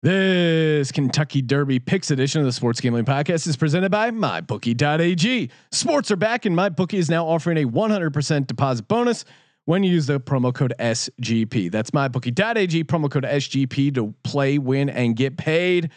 [0.00, 5.50] This Kentucky Derby Picks edition of the Sports Gambling Podcast is presented by MyBookie.ag.
[5.72, 9.24] Sports are back, and MyBookie is now offering a 100% deposit bonus
[9.64, 11.72] when you use the promo code SGP.
[11.72, 15.90] That's MyBookie.ag, promo code SGP to play, win, and get paid.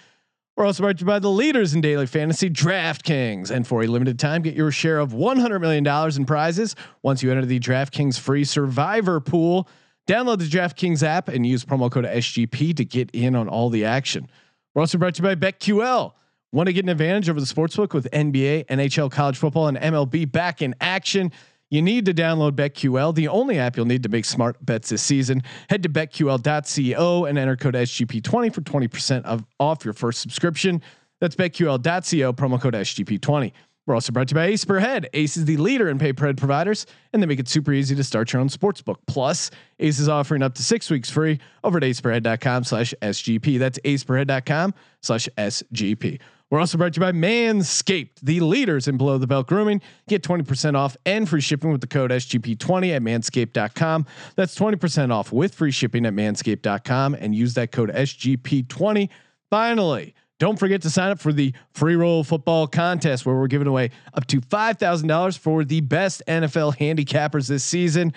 [0.58, 3.52] We're also brought to you by the leaders in daily fantasy, DraftKings.
[3.52, 5.86] And for a limited time, get your share of $100 million
[6.18, 9.70] in prizes once you enter the DraftKings free survivor pool.
[10.12, 13.86] Download the DraftKings app and use promo code SGP to get in on all the
[13.86, 14.30] action.
[14.76, 16.12] We're also brought to you by BetQL.
[16.52, 20.30] Want to get an advantage over the sportsbook with NBA, NHL, college football, and MLB
[20.30, 21.32] back in action?
[21.70, 25.02] You need to download BetQL, the only app you'll need to make smart bets this
[25.02, 25.44] season.
[25.70, 30.82] Head to betql.co and enter code SGP20 for 20% of off your first subscription.
[31.22, 33.54] That's betql.co, promo code SGP20.
[33.92, 35.10] We're also brought to you by Ace Per Head.
[35.12, 37.94] Ace is the leader in pay per head providers, and they make it super easy
[37.94, 38.96] to start your own sportsbook.
[39.06, 39.52] Plus,
[39.82, 43.60] Ace is offering up to six weeks free over at aceperhead.com slash SGP.
[43.60, 46.22] That's aceperhead.com slash SGP.
[46.50, 49.82] We're also brought to you by Manscaped, the leaders in below the belt grooming.
[50.08, 54.06] Get 20% off and free shipping with the code SGP20 at manscaped.com.
[54.38, 59.10] That's 20% off with free shipping at manscaped.com and use that code SGP20.
[59.50, 63.68] Finally, don't forget to sign up for the free roll football contest where we're giving
[63.68, 68.12] away up to $5,000 for the best NFL handicappers this season.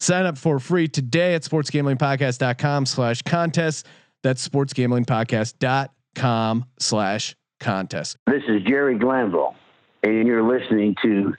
[0.00, 3.86] Sign up for free today at sportsgamblingpodcast.com slash contest.
[4.24, 8.16] That's sportsgamblingpodcast.com slash contest.
[8.26, 9.54] This is Jerry Glanville,
[10.02, 11.32] and you're listening to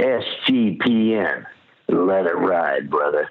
[0.00, 1.46] SGPN.
[1.86, 3.30] Let it ride, brother.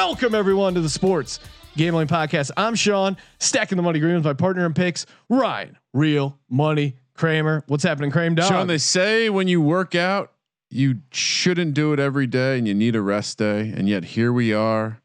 [0.00, 1.40] Welcome everyone to the Sports
[1.76, 2.50] Gambling Podcast.
[2.56, 7.64] I'm Sean, stacking the money green with my partner in picks, Ryan, real money Kramer.
[7.66, 8.36] What's happening, Kramer?
[8.36, 8.48] Dog?
[8.48, 10.32] Sean, they say when you work out,
[10.70, 13.74] you shouldn't do it every day and you need a rest day.
[13.76, 15.02] And yet here we are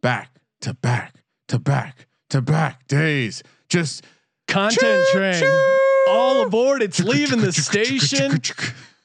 [0.00, 3.42] back to back to back to back days.
[3.68, 4.04] Just
[4.46, 4.80] Content
[5.10, 5.78] Choo, train, choo.
[6.08, 6.82] all aboard.
[6.82, 8.40] It's leaving the station.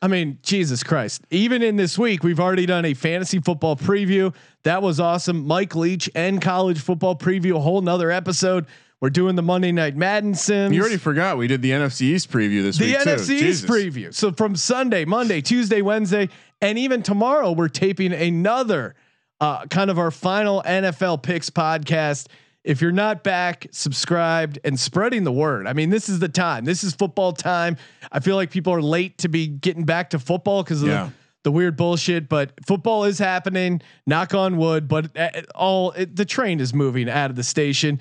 [0.01, 1.21] I mean, Jesus Christ.
[1.29, 4.33] Even in this week, we've already done a fantasy football preview.
[4.63, 5.45] That was awesome.
[5.45, 8.65] Mike Leach and college football preview, a whole nother episode.
[8.99, 10.75] We're doing the Monday Night Madden Sims.
[10.75, 13.33] You already forgot we did the NFC East preview this the week The NFC too.
[13.45, 13.69] East Jesus.
[13.69, 14.13] preview.
[14.13, 16.29] So from Sunday, Monday, Tuesday, Wednesday,
[16.61, 18.95] and even tomorrow, we're taping another
[19.39, 22.27] uh, kind of our final NFL picks podcast.
[22.63, 25.65] If you're not back, subscribed, and spreading the word.
[25.65, 26.63] I mean, this is the time.
[26.65, 27.77] This is football time.
[28.11, 31.05] I feel like people are late to be getting back to football because of Yeah.
[31.05, 31.11] the,
[31.45, 32.29] the weird bullshit.
[32.29, 33.81] But football is happening.
[34.05, 34.87] Knock on wood.
[34.87, 37.99] But uh, all it, the train is moving out of the station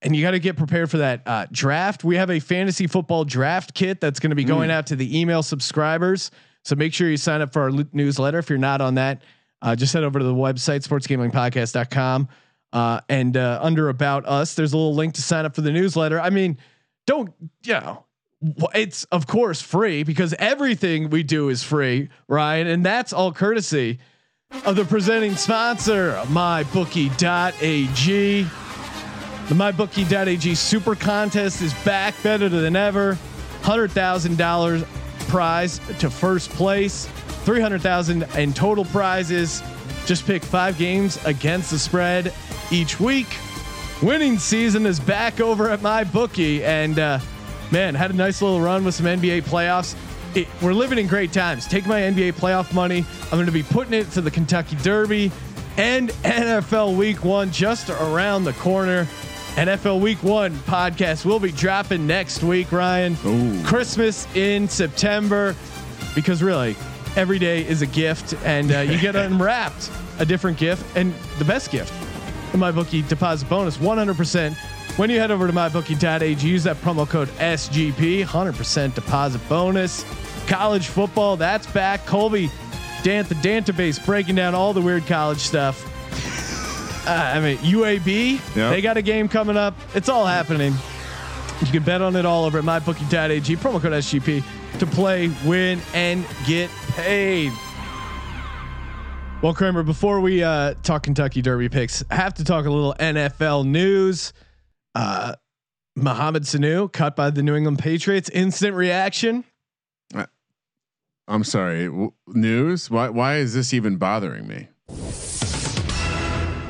[0.00, 2.02] and you got to get prepared for that uh, draft.
[2.04, 5.18] We have a fantasy football draft kit that's going to be going out to the
[5.20, 6.30] email subscribers.
[6.64, 8.38] So make sure you sign up for our newsletter.
[8.38, 9.22] If you're not on that,
[9.60, 12.28] uh, just head over to the website sportsgamblingpodcast.com
[12.72, 15.72] uh, and uh, under about us, there's a little link to sign up for the
[15.72, 16.20] newsletter.
[16.20, 16.58] I mean,
[17.06, 17.32] don't
[17.64, 18.04] you know?
[18.74, 24.00] It's of course free because everything we do is free, Ryan, and that's all courtesy
[24.64, 27.22] of the presenting sponsor, MyBookie.ag.
[29.48, 33.16] The MyBookie.ag Super Contest is back, better than ever.
[33.62, 34.82] Hundred thousand dollars
[35.28, 37.06] prize to first place,
[37.44, 39.62] three hundred thousand in total prizes.
[40.04, 42.34] Just pick five games against the spread
[42.72, 43.26] each week.
[44.02, 47.20] Winning season is back over at my bookie, and uh,
[47.70, 49.94] man, had a nice little run with some NBA playoffs.
[50.34, 51.68] It, we're living in great times.
[51.68, 53.04] Take my NBA playoff money.
[53.24, 55.30] I'm going to be putting it to the Kentucky Derby
[55.76, 59.06] and NFL Week One just around the corner.
[59.54, 63.16] NFL Week One podcast will be dropping next week, Ryan.
[63.26, 63.62] Ooh.
[63.64, 65.54] Christmas in September,
[66.14, 66.74] because really,
[67.16, 71.44] every day is a gift, and uh, you get unwrapped a different gift, and the
[71.44, 71.92] best gift,
[72.52, 74.54] the MyBookie deposit bonus, 100%.
[74.98, 80.04] When you head over to mybookie.ag, use that promo code SGP, 100% deposit bonus.
[80.46, 82.04] College football, that's back.
[82.04, 82.50] Colby,
[83.02, 85.88] Dan, the database breaking down all the weird college stuff.
[87.08, 88.70] Uh, I mean, UAB, Yeah.
[88.70, 89.74] they got a game coming up.
[89.94, 90.74] It's all happening.
[91.60, 94.42] You can bet on it all over at mybookie.ag, promo code SGP
[94.78, 97.52] to play, win, and get paid.
[99.42, 102.94] Well, Kramer, before we uh, talk Kentucky Derby picks, I have to talk a little
[102.94, 104.32] NFL news.
[104.94, 105.34] Uh,
[105.96, 108.28] Mohamed Sanu cut by the New England Patriots.
[108.28, 109.42] Instant reaction.
[111.26, 111.86] I'm sorry.
[111.86, 112.88] W- news?
[112.88, 113.08] Why?
[113.08, 114.68] Why is this even bothering me?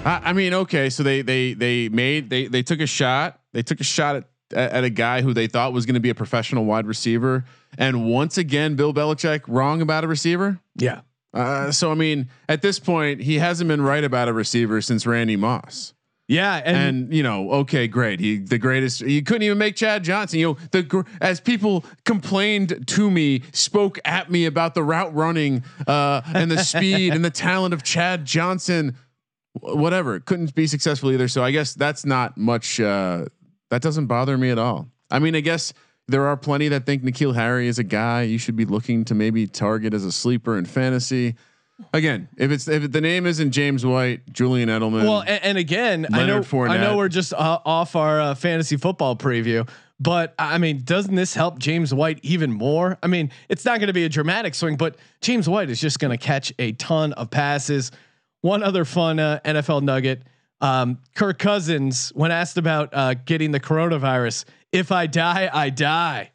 [0.04, 3.40] I, I mean, okay, so they they they made they they took a shot.
[3.52, 4.24] They took a shot at
[4.54, 7.44] at a guy who they thought was going to be a professional wide receiver,
[7.76, 10.58] and once again, Bill Belichick wrong about a receiver.
[10.76, 11.02] Yeah.
[11.34, 15.06] Uh, so I mean, at this point, he hasn't been right about a receiver since
[15.06, 15.94] Randy Moss.
[16.28, 18.20] Yeah, and, And, you know, okay, great.
[18.20, 19.00] He the greatest.
[19.00, 20.38] You couldn't even make Chad Johnson.
[20.38, 25.64] You know, the as people complained to me, spoke at me about the route running
[25.86, 28.96] uh, and the speed and the talent of Chad Johnson.
[29.60, 31.28] Whatever, couldn't be successful either.
[31.28, 32.80] So I guess that's not much.
[32.80, 33.26] Uh,
[33.68, 34.88] that doesn't bother me at all.
[35.10, 35.74] I mean, I guess
[36.08, 39.14] there are plenty that think N'Keal Harry is a guy you should be looking to
[39.14, 41.36] maybe target as a sleeper in fantasy.
[41.92, 46.06] Again, if it's if the name isn't James White, Julian Edelman, well, and, and again,
[46.12, 46.70] I know Fournette.
[46.70, 49.68] I know we're just uh, off our uh, fantasy football preview,
[49.98, 52.98] but I mean, doesn't this help James White even more?
[53.02, 55.98] I mean, it's not going to be a dramatic swing, but James White is just
[55.98, 57.90] going to catch a ton of passes.
[58.42, 60.22] One other fun uh, NFL nugget:
[60.60, 66.30] um, Kirk Cousins, when asked about uh, getting the coronavirus, if I die, I die.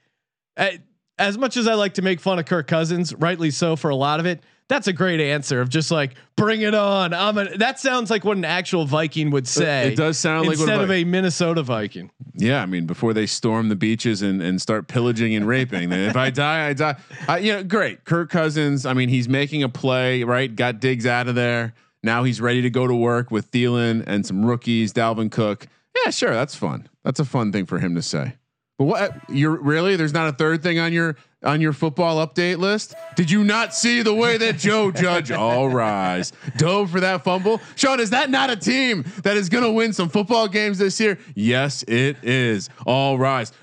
[1.20, 3.96] As much as I like to make fun of Kirk Cousins, rightly so for a
[3.96, 7.14] lot of it, that's a great answer of just like bring it on.
[7.14, 9.94] I'm a, that sounds like what an actual Viking would say.
[9.94, 12.12] it does sound like what instead a of a Minnesota Viking.
[12.36, 16.10] Yeah, I mean, before they storm the beaches and, and start pillaging and raping, then
[16.10, 16.98] if I die, I die.
[17.28, 18.04] Uh, you know, great.
[18.04, 18.86] Kirk Cousins.
[18.86, 20.54] I mean, he's making a play, right?
[20.54, 21.74] Got Diggs out of there.
[22.04, 25.68] Now he's ready to go to work with Thielen and some rookies, Dalvin Cook.
[26.06, 26.88] Yeah, sure, that's fun.
[27.08, 28.34] That's a fun thing for him to say.
[28.78, 29.96] But what you're really?
[29.96, 32.96] There's not a third thing on your on your football update list.
[33.16, 37.62] Did you not see the way that Joe Judge all rise dove for that fumble?
[37.78, 41.00] Sean, is that not a team that is going to win some football games this
[41.00, 41.18] year?
[41.34, 42.70] Yes, it is.
[42.86, 43.54] All rise.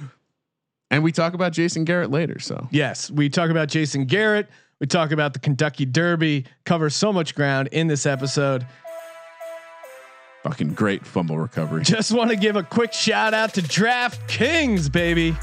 [0.90, 2.38] And we talk about Jason Garrett later.
[2.38, 4.48] So Yes, we talk about Jason Garrett.
[4.80, 6.46] We talk about the Kentucky Derby.
[6.64, 8.66] Cover so much ground in this episode.
[10.44, 11.82] Fucking great fumble recovery.
[11.84, 15.34] Just want to give a quick shout out to DraftKings, baby.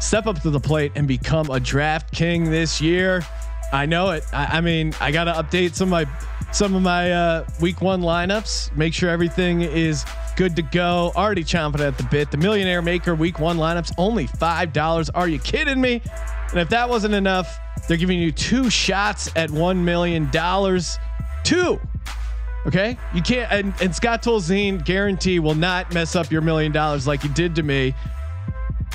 [0.00, 3.24] Step up to the plate and become a Draft King this year.
[3.72, 4.24] I know it.
[4.32, 6.06] I, I mean, I got to update some of my
[6.52, 8.76] some of my uh, week one lineups.
[8.76, 10.04] Make sure everything is
[10.36, 11.12] good to go.
[11.14, 12.30] Already chomping at the bit.
[12.30, 15.08] The Millionaire Maker week one lineups only five dollars.
[15.10, 16.02] Are you kidding me?
[16.50, 20.98] And if that wasn't enough, they're giving you two shots at one million dollars.
[21.44, 21.80] Two.
[22.66, 23.50] Okay, you can't.
[23.50, 27.56] And, and Scott Tolzien guarantee will not mess up your million dollars like he did
[27.56, 27.94] to me.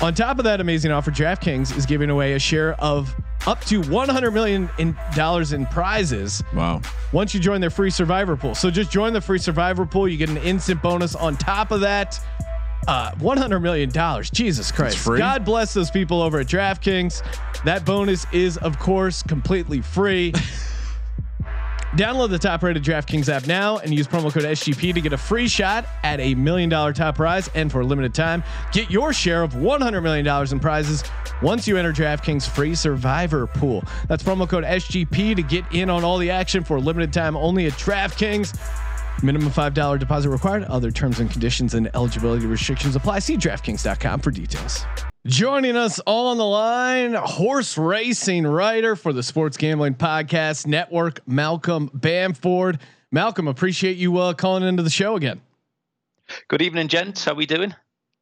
[0.00, 3.14] On top of that amazing offer, DraftKings is giving away a share of
[3.46, 6.80] up to 100 million in dollars in prizes Wow.
[7.12, 8.54] once you join their free survivor pool.
[8.54, 10.08] So just join the free survivor pool.
[10.08, 12.18] You get an instant bonus on top of that.
[12.86, 14.30] Uh, 100 million dollars.
[14.30, 15.04] Jesus Christ.
[15.04, 17.22] God bless those people over at DraftKings.
[17.64, 20.32] That bonus is, of course, completely free.
[21.92, 25.16] Download the top rated DraftKings app now and use promo code SGP to get a
[25.16, 27.48] free shot at a million dollar top prize.
[27.54, 31.02] And for a limited time, get your share of $100 million in prizes
[31.40, 33.82] once you enter DraftKings free survivor pool.
[34.06, 37.36] That's promo code SGP to get in on all the action for a limited time
[37.36, 38.58] only at DraftKings.
[39.22, 40.64] Minimum $5 deposit required.
[40.64, 43.18] Other terms and conditions and eligibility restrictions apply.
[43.20, 44.84] See DraftKings.com for details.
[45.26, 51.20] Joining us all on the line, horse racing writer for the Sports Gambling Podcast Network,
[51.26, 52.78] Malcolm Bamford.
[53.10, 55.40] Malcolm, appreciate you uh, calling into the show again.
[56.48, 57.24] Good evening, gents.
[57.24, 57.74] How we doing?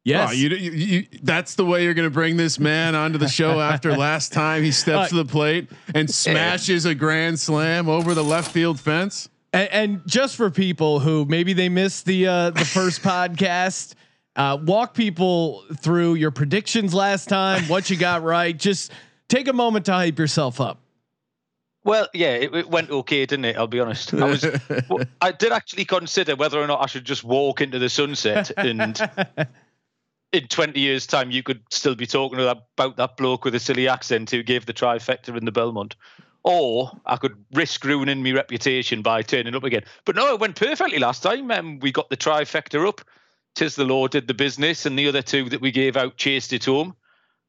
[0.04, 0.30] Yes.
[0.30, 3.28] Oh, you, you, you, that's the way you're going to bring this man onto the
[3.28, 7.88] show after last time he steps Uh, to the plate and smashes a grand slam
[7.88, 9.28] over the left field fence.
[9.56, 13.94] And, and just for people who maybe they missed the uh, the first podcast,
[14.36, 18.56] uh, walk people through your predictions last time, what you got right.
[18.56, 18.92] Just
[19.28, 20.78] take a moment to hype yourself up.
[21.84, 23.56] Well, yeah, it, it went okay, didn't it?
[23.56, 24.12] I'll be honest.
[24.12, 24.44] I was,
[25.20, 29.00] I did actually consider whether or not I should just walk into the sunset, and
[30.32, 33.88] in twenty years' time, you could still be talking about that bloke with a silly
[33.88, 35.94] accent who gave the trifecta in the Belmont,
[36.46, 39.82] or I could risk ruining my reputation by turning up again.
[40.04, 41.50] But no, it went perfectly last time.
[41.50, 43.00] Um, we got the trifecta up.
[43.56, 46.52] Tiz the Law did the business, and the other two that we gave out chased
[46.52, 46.94] it home.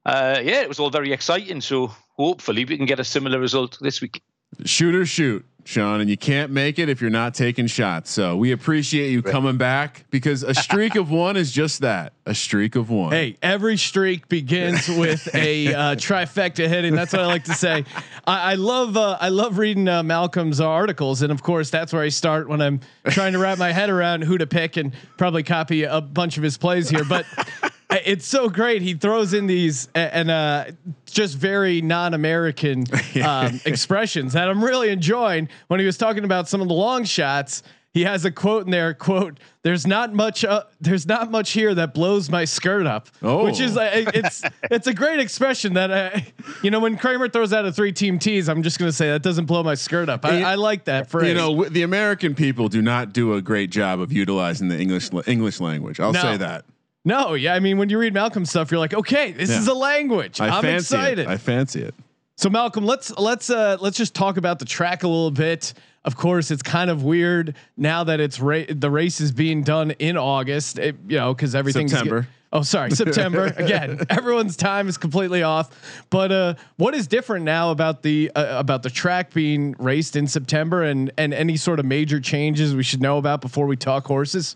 [0.04, 1.62] Uh, yeah, it was all very exciting.
[1.62, 4.24] So hopefully we can get a similar result this week.
[4.66, 8.10] shoot or shoot, Sean, and you can't make it if you're not taking shots.
[8.10, 12.34] So we appreciate you coming back because a streak of one is just that a
[12.34, 13.12] streak of one.
[13.12, 16.96] Hey, every streak begins with a uh, trifecta hitting.
[16.96, 17.84] That's what I like to say.
[18.26, 22.02] I, I love uh, I love reading uh, Malcolm's articles, and of course, that's where
[22.02, 25.44] I start when I'm trying to wrap my head around who to pick and probably
[25.44, 27.04] copy a bunch of his plays here.
[27.04, 27.26] But
[27.90, 28.82] it's so great.
[28.82, 30.66] He throws in these and uh,
[31.06, 32.86] just very non-American
[33.24, 35.50] um, expressions that I'm really enjoying.
[35.68, 37.64] When he was talking about some of the long shots,
[37.94, 38.94] he has a quote in there.
[38.94, 40.44] Quote: "There's not much.
[40.46, 43.46] Uh, there's not much here that blows my skirt up." Oh.
[43.46, 46.20] which is uh, it's it's a great expression that uh,
[46.62, 49.46] you know when Kramer throws out a three-team tease, I'm just gonna say that doesn't
[49.46, 50.26] blow my skirt up.
[50.26, 51.30] I, I like that phrase.
[51.30, 54.78] You know, w- the American people do not do a great job of utilizing the
[54.80, 56.00] English English language.
[56.00, 56.22] I'll No.
[56.22, 56.66] say that.
[57.08, 57.54] No, yeah.
[57.56, 59.60] I mean, when you read Malcolm's stuff, you're like, okay, this Yeah.
[59.60, 60.40] is a language.
[60.42, 61.20] I I'm fancy excited.
[61.20, 61.28] it.
[61.28, 61.96] I fancy it.
[62.36, 65.74] So Malcolm, let's let's uh let's just talk about the track a little bit.
[66.06, 69.92] Of course, it's kind of weird now that it's ra- the race is being done
[69.92, 70.78] in August.
[70.80, 72.28] It, you know, because everything's get- September.
[72.54, 74.00] oh, sorry, September again.
[74.10, 75.70] Everyone's time is completely off.
[76.12, 80.28] But uh, what is different now about the uh, about the track being raced in
[80.28, 84.06] September and and any sort of major changes we should know about before we talk
[84.06, 84.56] horses?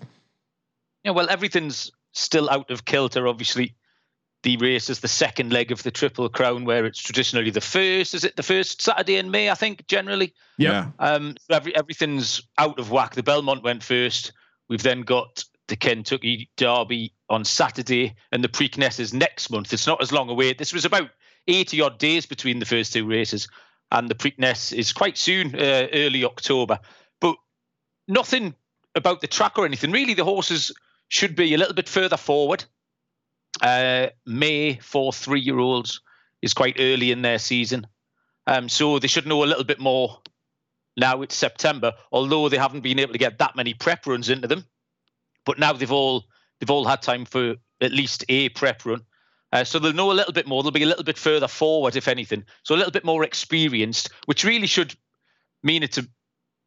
[1.04, 3.28] Yeah, well, everything's still out of kilter.
[3.28, 3.76] Obviously,
[4.44, 8.14] the race is the second leg of the Triple Crown, where it's traditionally the first.
[8.14, 9.50] Is it the first Saturday in May?
[9.50, 10.34] I think generally.
[10.58, 10.88] Yeah.
[11.00, 13.16] Um, so every, everything's out of whack.
[13.16, 14.34] The Belmont went first.
[14.68, 19.72] We've then got the Kentucky Derby on Saturday, and the Preakness is next month.
[19.74, 20.54] It's not as long away.
[20.54, 21.10] This was about
[21.48, 23.48] 80 odd days between the first two races,
[23.92, 26.80] and the Preakness is quite soon, uh, early October.
[27.20, 27.36] But
[28.08, 28.56] nothing
[28.96, 29.92] about the track or anything.
[29.92, 30.74] Really, the horses
[31.12, 32.64] should be a little bit further forward.
[33.62, 36.00] Uh, May for three year olds
[36.42, 37.86] is quite early in their season.
[38.48, 40.22] Um, so they should know a little bit more
[40.96, 44.48] now it's September, although they haven't been able to get that many prep runs into
[44.48, 44.66] them.
[45.46, 46.24] But now they've all
[46.60, 49.02] they've all had time for at least a prep run.
[49.52, 50.64] Uh, so they'll know a little bit more.
[50.64, 52.46] They'll be a little bit further forward, if anything.
[52.64, 54.96] So a little bit more experienced, which really should
[55.62, 56.08] mean it's a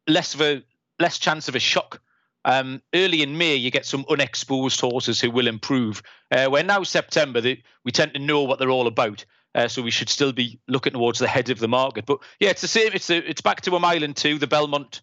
[0.07, 0.63] less of a
[0.99, 1.99] less chance of a shock.
[2.45, 6.01] Um, early in May, you get some unexposed horses who will improve.
[6.31, 9.25] Uh, where now September, they, we tend to know what they're all about.
[9.53, 12.05] Uh, so we should still be looking towards the head of the market.
[12.05, 12.91] But yeah, it's the same.
[12.93, 14.37] It's a, it's back to a mile and two.
[14.37, 15.01] The Belmont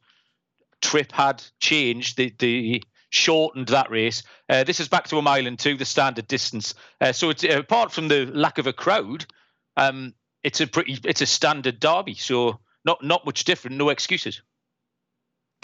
[0.80, 2.16] trip had changed.
[2.18, 4.22] The the shortened that race.
[4.48, 6.74] Uh, this is back to a mile and two, the standard distance.
[7.00, 9.24] Uh, so it's apart from the lack of a crowd,
[9.76, 12.14] um, it's a pretty it's a standard derby.
[12.14, 13.76] So not not much different.
[13.76, 14.42] No excuses.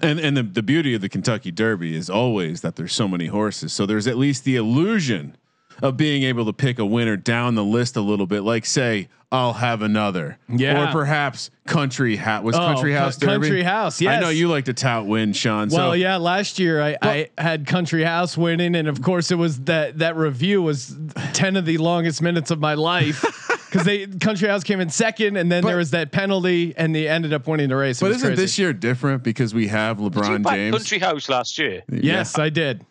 [0.02, 3.26] And and the, the beauty of the Kentucky Derby is always that there's so many
[3.26, 3.72] horses.
[3.72, 5.36] So there's at least the illusion
[5.82, 8.42] of being able to pick a winner down the list a little bit.
[8.42, 10.38] Like say, I'll have another.
[10.48, 10.88] Yeah.
[10.88, 13.32] Or perhaps Country Hat was Oh, Country Co- House Derby.
[13.46, 15.68] Country House, I know you like to tout win, Sean.
[15.68, 19.36] Well, so yeah, last year I, I had Country House winning, and of course it
[19.36, 20.96] was that that review was
[21.34, 23.22] ten of the longest minutes of my life
[23.70, 26.94] because they Country House came in second, and then But- there was that penalty, and
[26.94, 27.98] they ended up winning the race.
[27.98, 28.42] It But isn't crazy.
[28.42, 30.76] this year different because we have Did you LeBron James?
[30.76, 31.82] Country House last year.
[31.90, 32.84] Yes, I did.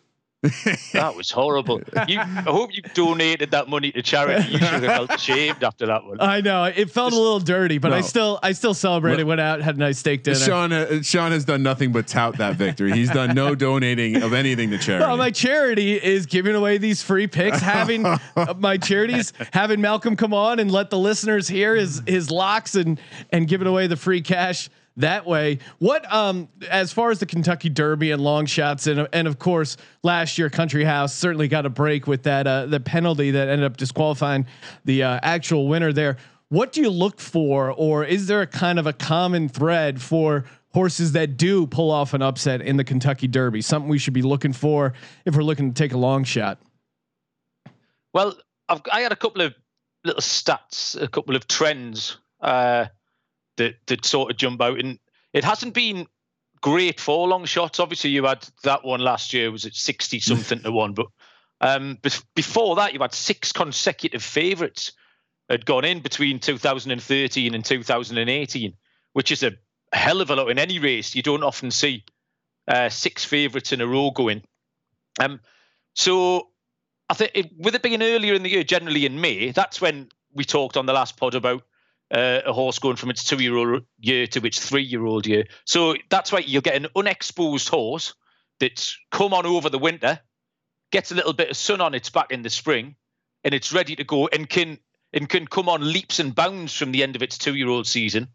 [0.92, 1.80] That was horrible.
[2.06, 4.48] You, I hope you donated that money to charity.
[4.52, 6.20] You should have felt ashamed after that one.
[6.20, 9.24] I know it felt a little dirty, but I still I still celebrated.
[9.24, 10.38] Went out, had a nice steak dinner.
[10.38, 12.92] Sean, uh, Sean has done nothing but tout that victory.
[12.92, 15.04] He's done no donating of anything to charity.
[15.04, 17.58] Well, my charity is giving away these free picks.
[17.58, 18.18] Having uh,
[18.58, 23.00] my charities, having Malcolm come on and let the listeners hear his his locks and
[23.30, 25.58] and giving away the free cash that way.
[25.78, 29.76] What um as far as the Kentucky Derby and long shots and and of course
[30.02, 33.64] last year Country House certainly got a break with that uh the penalty that ended
[33.64, 34.46] up disqualifying
[34.84, 36.16] the uh, actual winner there.
[36.50, 40.46] What do you look for, or is there a kind of a common thread for
[40.72, 43.60] horses that do pull off an upset in the Kentucky Derby?
[43.60, 44.94] Something we should be looking for
[45.26, 46.58] if we're looking to take a long shot.
[48.14, 48.34] Well,
[48.68, 49.54] I've, I had a couple of
[50.04, 52.86] little stats, a couple of trends uh,
[53.58, 54.98] that that sort of jump out, and
[55.32, 56.06] it hasn't been
[56.60, 57.78] great for long shots.
[57.78, 61.06] Obviously, you had that one last year was at sixty something to one, but
[61.60, 61.98] um,
[62.34, 64.92] before that, you had six consecutive favourites
[65.48, 68.74] had gone in between 2013 and 2018,
[69.14, 69.52] which is a
[69.92, 71.14] hell of a lot in any race.
[71.14, 72.04] You don't often see
[72.68, 74.42] uh, six favourites in a row going.
[75.18, 75.40] Um,
[75.94, 76.48] so
[77.08, 80.08] I think it, with it being earlier in the year, generally in May, that's when
[80.32, 81.62] we talked on the last pod about
[82.10, 85.44] uh, a horse going from its two-year-old year to its three-year-old year.
[85.64, 88.14] So that's why you'll get an unexposed horse
[88.60, 90.20] that's come on over the winter,
[90.90, 92.96] gets a little bit of sun on its back in the spring,
[93.44, 94.78] and it's ready to go and can
[95.12, 98.28] and can come on leaps and bounds from the end of its two-year-old season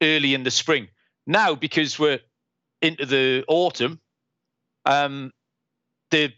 [0.00, 0.88] early in the spring.
[1.26, 2.20] Now, because we're
[2.80, 4.00] into the autumn,
[4.84, 5.32] um,
[6.10, 6.32] the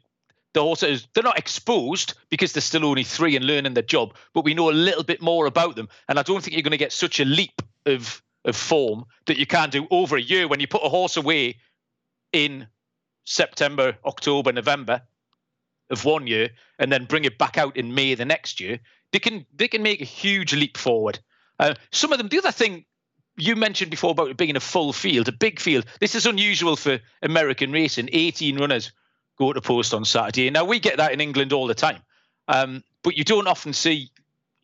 [0.54, 4.44] the horses they're not exposed because they're still only three and learning their job, but
[4.44, 5.88] we know a little bit more about them.
[6.08, 9.38] And I don't think you're going to get such a leap of of form that
[9.38, 11.56] you can do over a year when you put a horse away
[12.32, 12.66] in
[13.24, 15.02] September, October, November
[15.90, 18.78] of one year, and then bring it back out in May the next year.
[19.12, 21.18] They can they can make a huge leap forward.
[21.58, 22.28] Uh, some of them.
[22.28, 22.84] The other thing
[23.36, 25.86] you mentioned before about it being a full field, a big field.
[26.00, 28.08] This is unusual for American racing.
[28.12, 28.92] 18 runners
[29.38, 30.50] go to post on Saturday.
[30.50, 32.00] Now we get that in England all the time,
[32.48, 34.10] um, but you don't often see.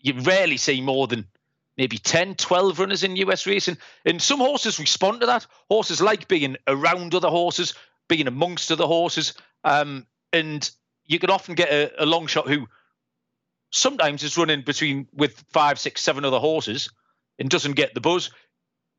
[0.03, 1.27] You rarely see more than
[1.77, 3.79] maybe 10, 12 runners in US racing.
[4.05, 5.47] And some horses respond to that.
[5.71, 7.75] Horses like being around other horses,
[8.09, 9.35] being amongst other horses.
[9.65, 10.71] Um, and
[11.07, 12.67] you can often get a, a long shot who
[13.71, 16.91] sometimes is running between with five, six, seven other horses
[17.39, 18.31] and doesn't get the buzz,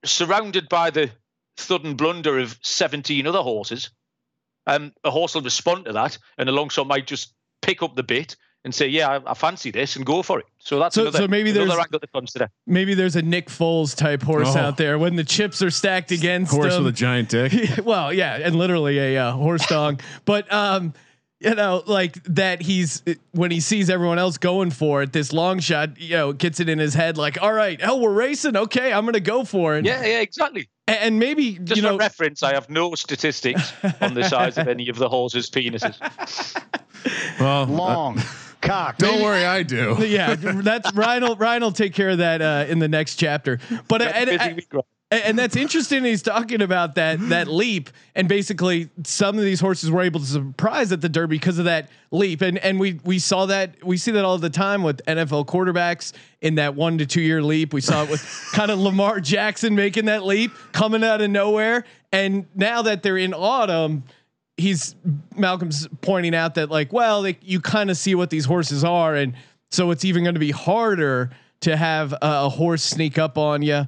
[0.03, 1.11] surrounded by the
[1.57, 3.91] thud and blunder of 17 other horses.
[4.67, 7.95] Um, a horse will respond to that, and a long shot might just pick up
[7.95, 10.45] the bit and say, "Yeah, I, I fancy this," and go for it.
[10.59, 12.49] So that's So- another, so maybe another there's- angle to consider.
[12.67, 14.59] Maybe there's a Nick Foles type horse Oh.
[14.59, 16.83] out there when the chips are stacked against Horse him.
[16.83, 17.51] with a giant dick.
[17.83, 19.99] well, yeah, and literally a uh, horse dong.
[20.25, 20.93] but um,
[21.39, 23.01] you know, like that he's
[23.31, 26.69] when he sees everyone else going for it, this long shot, you know, gets it
[26.69, 28.55] in his head like, all right, hell, we're racing.
[28.55, 29.85] Okay, I'm gonna go for it.
[29.85, 30.69] Yeah, yeah, exactly.
[30.91, 34.67] A- And maybe Just you for reference, I have no statistics on the size of
[34.67, 35.95] any of the horses' penises.
[37.39, 38.21] Well, uh, Long
[38.61, 38.97] cock.
[38.99, 39.97] don't worry, I do.
[40.05, 41.23] yeah, that's Ryan.
[41.23, 43.59] Will, Ryan will take care of that uh, in the next chapter.
[43.87, 44.85] But and, Busy and, week, right?
[45.11, 46.05] And that's interesting.
[46.05, 50.25] He's talking about that that leap, and basically some of these horses were able to
[50.25, 52.41] surprise at the Derby because of that leap.
[52.41, 56.13] And and we we saw that we see that all the time with NFL quarterbacks
[56.39, 57.73] in that one to two year leap.
[57.73, 58.21] We saw it with
[58.53, 61.83] kind of Lamar Jackson making that leap, coming out of nowhere.
[62.13, 64.03] And now that they're in autumn,
[64.55, 64.95] he's
[65.35, 69.15] Malcolm's pointing out that like, well, they, you kind of see what these horses are,
[69.15, 69.33] and
[69.71, 73.61] so it's even going to be harder to have a, a horse sneak up on
[73.61, 73.85] you,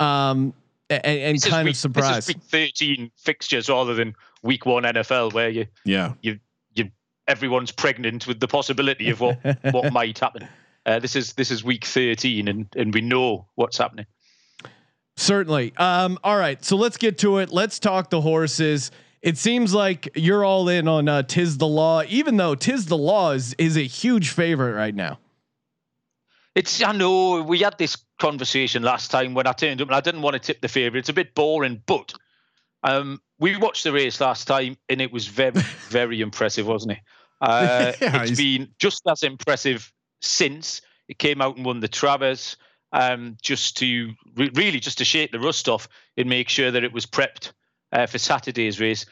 [0.00, 0.54] um,
[0.90, 2.26] and, and kind week- of surprise.
[2.26, 6.14] This is week 13 fixtures rather than week one NFL, where you Yeah.
[6.22, 6.38] you
[6.74, 6.90] you
[7.28, 9.38] everyone's pregnant with the possibility of what
[9.72, 10.46] what might happen.
[10.84, 14.06] Uh, this is this is week 13, and and we know what's happening.
[15.16, 15.72] Certainly.
[15.78, 17.50] Um, all right, so let's get to it.
[17.50, 18.90] Let's talk the horses.
[19.22, 22.98] It seems like you're all in on uh, Tiz the Law, even though Tiz the
[22.98, 25.18] Law is is a huge favorite right now.
[26.56, 30.00] It's I know we had this conversation last time when I turned up and I
[30.00, 31.00] didn't want to tip the favourite.
[31.00, 32.14] It's a bit boring, but
[32.82, 35.52] um, we watched the race last time and it was very
[35.90, 36.98] very impressive, wasn't it?
[37.42, 39.92] Uh, Yeah, it's he's- been just as impressive
[40.22, 42.56] since it came out and won the Travers.
[42.92, 46.84] Um, just to re- really just to shake the rust off and make sure that
[46.84, 47.52] it was prepped
[47.92, 49.04] uh, for Saturday's race.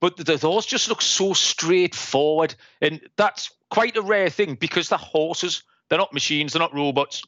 [0.00, 4.88] But the, the horse just looks so straightforward, and that's quite a rare thing because
[4.90, 7.22] the horses they're not machines, they're not robots,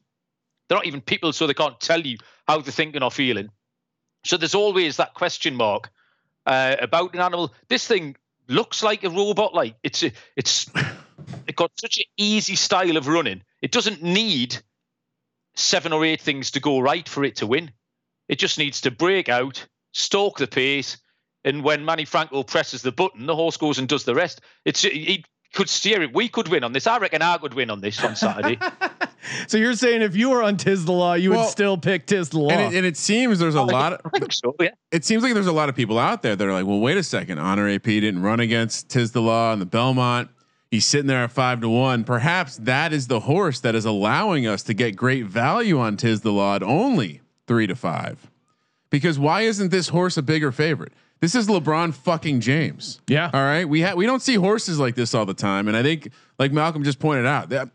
[0.69, 3.49] they're not even people, so they can't tell you how they're thinking or feeling.
[4.25, 5.89] So there's always that question mark
[6.47, 7.55] uh, about an animal.
[7.69, 8.17] This thing
[8.49, 9.55] looks like a robot.
[9.55, 10.69] Like it's a, it's
[11.47, 13.45] it got such an easy style of running.
[13.63, 14.57] It doesn't need
[15.55, 17.71] seven or eight things to go right for it to win.
[18.27, 20.97] It just needs to break out, stalk the pace,
[21.45, 24.41] and when Manny Franco presses the button, the horse goes and does the rest.
[24.65, 26.15] It's he could steer it.
[26.15, 26.87] We could win on this.
[26.87, 28.59] I reckon I could win on this on Saturday.
[29.49, 32.07] So you're saying if you were on Tiz the Law, you Well, would still pick
[32.07, 32.51] Tiz the Law.
[32.51, 34.55] And it, and it seems there's a lot of I think so.
[34.61, 34.69] Yeah.
[34.93, 36.97] it seems like there's a lot of people out there that are like, well, wait
[36.97, 40.31] a second, Honor AP didn't run against Tiz the Law and the Belmont.
[40.71, 42.05] He's sitting there at five to one.
[42.05, 46.21] Perhaps that is the horse that is allowing us to get great value on Tiz
[46.21, 48.31] the Law at only three to five.
[48.91, 50.93] Because why isn't this horse a bigger favorite?
[51.21, 53.01] This is LeBron fucking James.
[53.07, 53.31] Yeah.
[53.33, 53.65] All right.
[53.69, 56.53] We ha- we don't see horses like this all the time, and I think, like
[56.53, 57.71] Malcolm just pointed out, that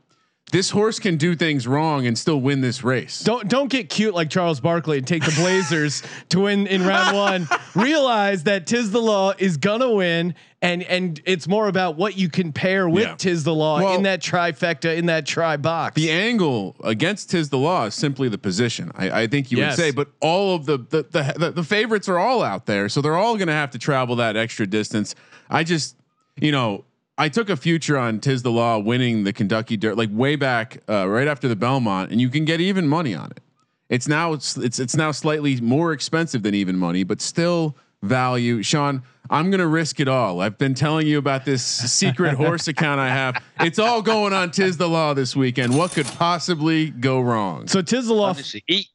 [0.51, 3.21] this horse can do things wrong and still win this race.
[3.21, 7.15] don't don't get cute like Charles Barkley and take the Blazers to win in round
[7.47, 7.47] one.
[7.75, 12.29] Realize that Tiz the Law is gonna win, and and it's more about what you
[12.29, 13.15] can pair with Yeah.
[13.15, 15.95] Tiz the Law Well- in that trifecta in that try box.
[15.95, 18.91] The angle against Tiz the Law is simply the position.
[18.95, 19.77] I, I think you Yes.
[19.77, 22.89] would say, but all of the the, the the the favorites are all out there,
[22.89, 25.15] so they're all going to have to travel that extra distance.
[25.49, 25.95] I just,
[26.39, 26.85] you know,
[27.21, 30.81] I took a future on Tiz the Law winning the Kentucky Dirt like way back
[30.89, 33.41] uh, right after the Belmont, and you can get even money on it.
[33.89, 38.63] It's now it's it's it's now slightly more expensive than even money, but still value.
[38.63, 40.41] Sean, I'm gonna risk it all.
[40.41, 43.43] I've been telling you about this secret horse account I have.
[43.59, 45.77] It's all going on Tiz the Law this weekend.
[45.77, 47.67] What could possibly go wrong?
[47.67, 48.29] so Tiz the Law.
[48.29, 48.87] Honestly, he,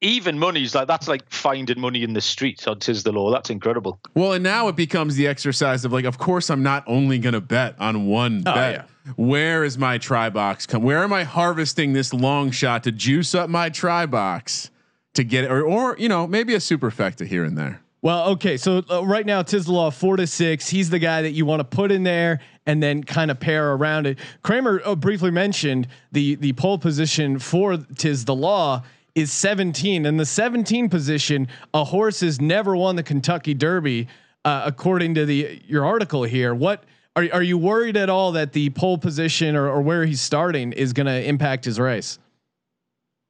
[0.00, 3.30] even money's like that's like finding money in the streets on tiz the law.
[3.30, 4.00] That's incredible.
[4.14, 7.34] Well, and now it becomes the exercise of like, of course, I'm not only going
[7.34, 8.74] to bet on one Oh, bet.
[9.06, 9.12] yeah.
[9.16, 10.82] Where is my try box come?
[10.82, 14.70] Where am I harvesting this long shot to juice up my try box
[15.14, 17.80] to get it, or or you know maybe a superfecta here and there.
[18.02, 18.56] Well, okay.
[18.56, 20.68] So uh, right now, Tiz the Law four to six.
[20.68, 23.72] He's the guy that you want to put in there and then kind of pair
[23.72, 24.18] around it.
[24.42, 28.82] Kramer uh, briefly mentioned the the pole position for Tiz the Law
[29.14, 34.08] is 17, and the 17 position, a horse has never won the Kentucky Derby,
[34.44, 36.54] uh, according to the your article here.
[36.54, 36.84] What
[37.16, 40.72] are are you worried at all that the pole position or, or where he's starting
[40.72, 42.18] is going to impact his race?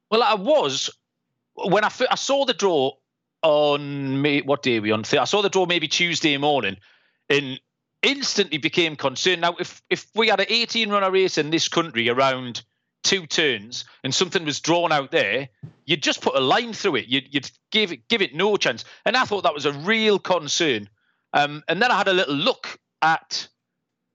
[0.09, 0.89] Well, I was
[1.55, 2.91] when I, f- I saw the draw
[3.43, 5.03] on May, what day we on?
[5.19, 6.77] I saw the draw maybe Tuesday morning,
[7.29, 7.59] and
[8.03, 9.41] instantly became concerned.
[9.41, 12.63] Now, if if we had an 18 runner race in this country around
[13.03, 15.49] two turns and something was drawn out there,
[15.85, 17.07] you'd just put a line through it.
[17.07, 18.85] You'd, you'd give it give it no chance.
[19.05, 20.89] And I thought that was a real concern.
[21.33, 23.47] Um, and then I had a little look at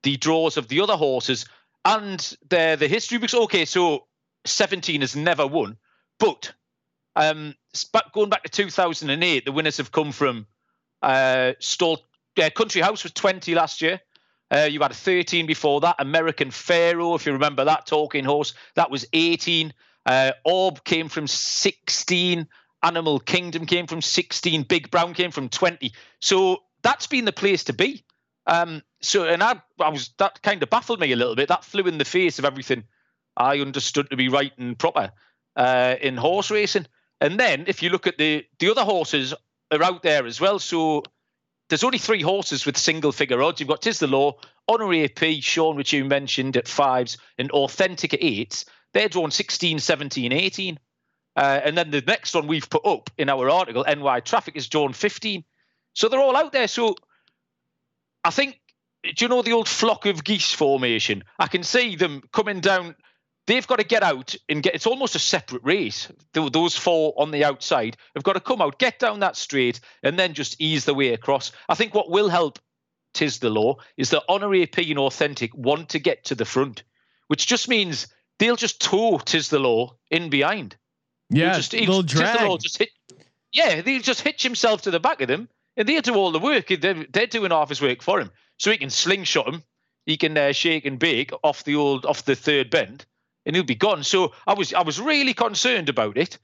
[0.03, 1.45] the draws of the other horses
[1.83, 2.19] and
[2.49, 3.33] the the history books.
[3.33, 4.07] Okay, so
[4.45, 5.77] 17 has never won,
[6.19, 6.53] but
[7.17, 7.55] um,
[8.13, 10.45] going back to 2008, the winners have come from
[11.01, 11.99] uh, Stall,
[12.41, 13.99] uh, Country House was 20 last year.
[14.49, 15.95] Uh, you had 13 before that.
[15.99, 19.73] American Pharoah, if you remember that talking horse, that was 18.
[20.05, 22.47] Uh, Orb came from 16.
[22.83, 24.63] Animal Kingdom came from 16.
[24.63, 25.91] Big Brown came from 20.
[26.21, 28.05] So that's been the place to be.
[28.45, 31.49] Um, so, and I, I was that kind of baffled me a little bit.
[31.49, 32.85] That flew in the face of everything
[33.35, 35.11] I understood to be right and proper
[35.57, 36.87] uh, in horse racing.
[37.19, 39.33] And then if you look at the the other horses
[39.71, 40.59] are out there as well.
[40.59, 41.03] So
[41.69, 43.59] there's only three horses with single figure odds.
[43.59, 48.13] You've got Tiz the Law, Honor AP, Sean, which you mentioned at fives, and Authentic
[48.13, 48.65] at eights.
[48.93, 50.79] They're drawn 16, 17, 18.
[51.35, 54.67] Uh, and then the next one we've put up in our article, NY Traffic, is
[54.67, 55.43] drawn 15.
[55.93, 56.67] So they're all out there.
[56.67, 56.95] So
[58.23, 58.59] I think,
[59.03, 61.23] do you know the old flock of geese formation?
[61.37, 62.95] I can see them coming down.
[63.47, 64.75] They've got to get out and get.
[64.75, 66.09] It's almost a separate race.
[66.33, 70.19] Those four on the outside have got to come out, get down that straight, and
[70.19, 71.51] then just ease the way across.
[71.69, 72.59] I think what will help
[73.13, 76.83] tiz the law is that Honor AP and Authentic want to get to the front,
[77.27, 78.07] which just means
[78.37, 80.75] they'll just tow tiz the law in behind.
[81.29, 82.49] Yeah, He'll just, he'll little just- Tis the drag.
[82.49, 82.89] Law just hit.
[83.53, 86.39] Yeah, they'll just hitch himself to the back of them, and they'll do all the
[86.39, 86.67] work.
[86.67, 89.63] They're, they're doing half his work for him, so he can slingshot him.
[90.05, 93.05] He can uh, shake and bake off the old off the third bend,
[93.47, 94.03] and he'll be gone.
[94.03, 96.37] So I was I was really concerned about it,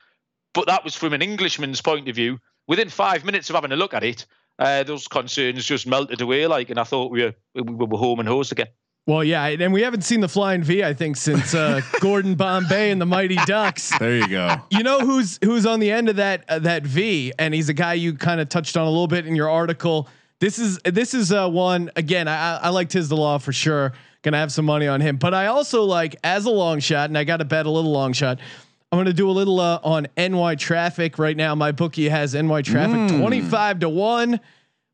[0.53, 2.39] but that was from an Englishman's point of view.
[2.67, 4.25] Within five minutes of having a look at it,
[4.57, 6.47] uh, those concerns just melted away.
[6.47, 8.67] Like, and I thought we were we were home and host again.
[9.05, 12.89] Well, yeah, and we haven't seen the flying V, I think, since uh, Gordon Bombay
[12.89, 13.91] and the Mighty Ducks.
[13.99, 14.55] There you go.
[14.69, 17.73] You know who's who's on the end of that uh, that V, and he's a
[17.73, 20.07] guy you kind of touched on a little bit in your article.
[20.39, 22.29] This is this is uh, one again.
[22.29, 23.91] I, I like Tiz the Law for sure.
[24.23, 27.17] Gonna have some money on him, but I also like as a long shot, and
[27.17, 28.39] I got to bet a little long shot.
[28.91, 31.55] I'm gonna do a little uh, on NY traffic right now.
[31.55, 34.39] My bookie has NY traffic 25 to one.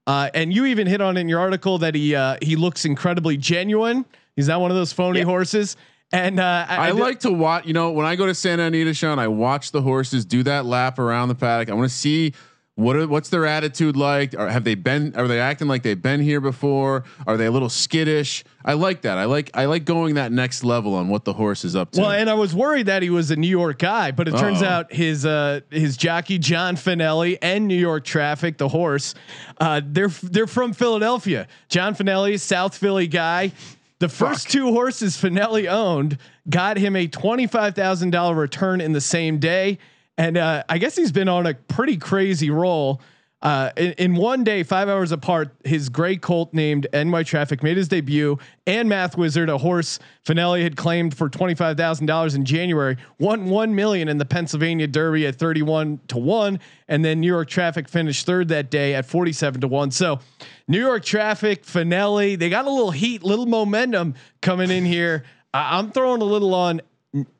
[0.08, 3.38] Uh, and you even hit on in your article that he uh, he looks incredibly
[3.38, 4.04] genuine.
[4.36, 5.78] He's not one of those phony horses.
[6.12, 7.68] And uh, I, did- like to watch.
[7.68, 10.66] You know, when I go to Santa Anita, Sean, I watch the horses do that
[10.66, 11.70] lap around the paddock.
[11.70, 12.34] I want to see
[12.80, 14.34] what are, what's their attitude like.
[14.34, 15.16] Or have they been?
[15.16, 17.04] Are they acting like they've been here before?
[17.28, 18.44] Are they a little skittish?
[18.64, 19.18] I like that.
[19.18, 22.02] I like I like going that next level on what the horse is up to.
[22.02, 24.62] Well, and I was worried that he was a New York guy, but it turns
[24.62, 24.70] Uh-oh.
[24.70, 29.16] out his uh, his jockey John Fanelli and New York Traffic, the horse,
[29.60, 31.48] uh, they're they're from Philadelphia.
[31.68, 33.52] John Fanelli, South Philly guy.
[34.00, 36.18] The first two horses Fanelli owned
[36.50, 39.78] got him a twenty five thousand dollar return in the same day,
[40.20, 43.02] and uh, I guess he's been on a pretty crazy roll.
[43.42, 47.78] Uh, in, in one day, five hours apart, his gray colt named NY Traffic made
[47.78, 52.36] his debut, and Math Wizard, a horse Fanelli had claimed for twenty five thousand dollars
[52.36, 57.06] in January, won one million in the Pennsylvania Derby at thirty one to one, and
[57.06, 59.90] then New York Traffic finished third that day at forty seven to one.
[59.90, 60.20] So,
[60.68, 65.24] New York Traffic, Fanelli, they got a little heat, little momentum coming in here.
[65.54, 66.82] I I'm throwing a little on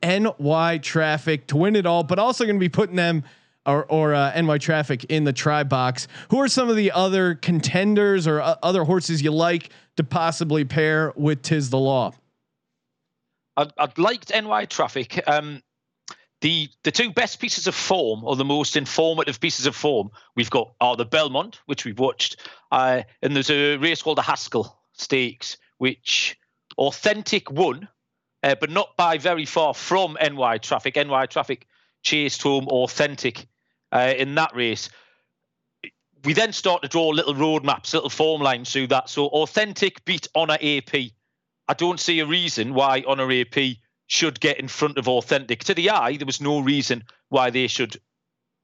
[0.02, 3.24] NY Traffic to win it all, but also going to be putting them
[3.66, 6.08] or, or uh, NY Traffic in the try box.
[6.30, 10.64] Who are some of the other contenders or uh, other horses you like to possibly
[10.64, 12.12] pair with Tiz the Law?
[13.56, 15.22] I'd, I'd liked NY Traffic.
[15.28, 15.62] Um,
[16.40, 20.48] the the two best pieces of form, or the most informative pieces of form we've
[20.48, 22.38] got, are the Belmont, which we've watched,
[22.72, 26.38] uh, and there's a race called the Haskell Stakes, which
[26.78, 27.88] Authentic won,
[28.42, 30.96] uh, but not by very far from NY Traffic.
[30.96, 31.66] NY Traffic
[32.02, 33.46] chased home Authentic
[33.92, 34.88] uh, in that race.
[36.24, 39.08] We then start to draw little roadmaps, little form lines through that.
[39.08, 40.94] So authentic beat Honor AP.
[41.68, 43.76] I don't see a reason why Honor AP
[44.06, 45.64] should get in front of authentic.
[45.64, 47.96] To the eye, there was no reason why they should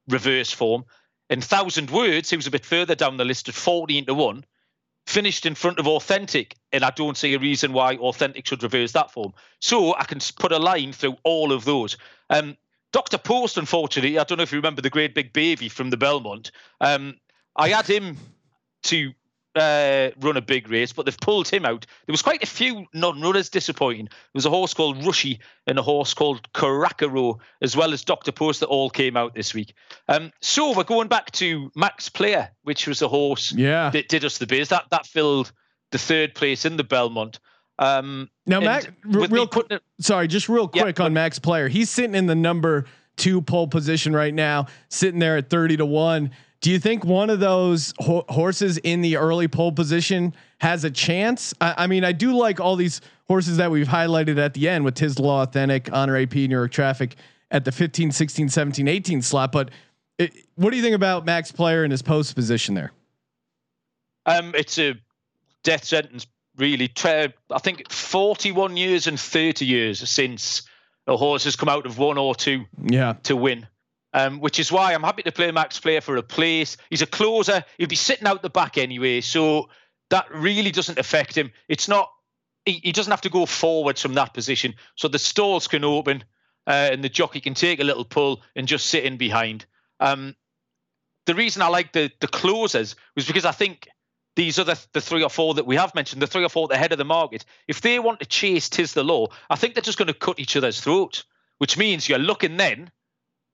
[0.08, 0.84] reverse form.
[1.30, 4.44] In thousand words, he was a bit further down the list at 14 to 1,
[5.06, 8.92] finished in front of authentic, and I don't see a reason why authentic should reverse
[8.92, 9.32] that form.
[9.60, 11.96] So I can put a line through all of those.
[12.28, 12.56] Um,
[12.92, 13.18] Dr.
[13.18, 16.50] Post, unfortunately, I don't know if you remember the great big baby from the Belmont.
[16.80, 17.16] Um,
[17.54, 18.16] I had him
[18.84, 19.12] to
[19.56, 21.86] uh, run a big race, but they've pulled him out.
[22.06, 24.06] There was quite a few non-runners disappointing.
[24.06, 28.32] There was a horse called Rushie and a horse called Caracaro, as well as Dr.
[28.32, 29.74] Post that all came out this week.
[30.08, 33.90] Um, so we're going back to Max Player, which was a horse Yeah.
[33.90, 34.68] that did us the biz.
[34.68, 35.52] That that filled
[35.92, 37.38] the third place in the Belmont.
[37.78, 39.66] Um, Now, r- real quick,
[40.00, 41.68] sorry, just real Yeah, quick on Max Player.
[41.68, 45.86] He's sitting in the number two pole position right now, sitting there at 30 to
[45.86, 46.30] one.
[46.60, 50.90] Do you think one of those ho- horses in the early pole position has a
[50.90, 51.54] chance?
[51.60, 54.84] I, I mean, I do like all these horses that we've highlighted at the end
[54.84, 57.16] with Tiz Law Authentic, Honor AP, New York Traffic
[57.50, 59.52] at the 15, 16, 17, 18 slot.
[59.52, 59.70] But
[60.18, 62.92] it, what do you think about Max Player in his post position there?
[64.24, 64.94] Um, it's a
[65.62, 66.90] death sentence, really.
[67.04, 70.62] I think 41 years and 30 years since
[71.06, 73.14] a horse has come out of one or two Yeah.
[73.24, 73.66] to win.
[74.16, 76.78] Um, which is why I'm happy to play Max Player for a place.
[76.88, 77.62] He's a closer.
[77.76, 79.68] He'll be sitting out the back anyway, so
[80.08, 81.52] that really doesn't affect him.
[81.68, 82.10] It's not.
[82.64, 86.24] He, he doesn't have to go forwards from that position, so the stalls can open
[86.66, 89.66] uh, and the jockey can take a little pull and just sit in behind.
[90.00, 90.34] Um,
[91.26, 93.86] the reason I like the the closers was because I think
[94.34, 96.70] these other the three or four that we have mentioned, the three or four at
[96.70, 99.74] the head of the market, if they want to chase tiz the law, I think
[99.74, 101.24] they're just going to cut each other's throat.
[101.58, 102.90] Which means you're looking then,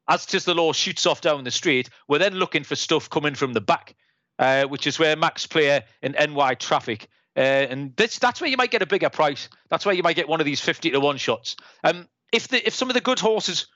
[0.09, 3.35] as tiz the law shoots off down the straight, we're then looking for stuff coming
[3.35, 3.95] from the back,
[4.39, 7.09] uh, which is where Max Player and NY Traffic.
[7.37, 9.49] Uh, and this, that's where you might get a bigger price.
[9.71, 11.57] That's where you might get one of these fifty to one shots.
[11.85, 13.67] Um, if the if some of the good horses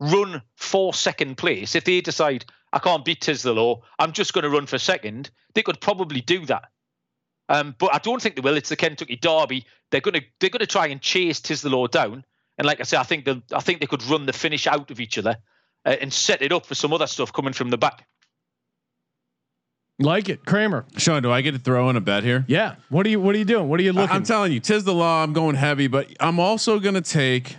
[0.00, 4.32] run for second place, if they decide I can't beat Tiz the Law, I'm just
[4.32, 6.64] going to run for second, they could probably do that.
[7.48, 8.56] Um, but I don't think they will.
[8.56, 9.66] It's the Kentucky Derby.
[9.90, 12.24] They're going to they're going to try and chase Tiz the Law down.
[12.58, 14.90] And like I say, I think they I think they could run the finish out
[14.90, 15.36] of each other
[15.84, 18.06] uh, and set it up for some other stuff coming from the back.
[19.98, 20.44] Like it.
[20.44, 20.86] Kramer.
[20.96, 22.44] Sean, do I get to throw in a bet here?
[22.48, 22.76] Yeah.
[22.88, 23.68] What are you, what are you doing?
[23.68, 24.14] What are you looking?
[24.14, 25.22] I'm telling you, tiz the law.
[25.22, 27.56] I'm going heavy, but I'm also going to take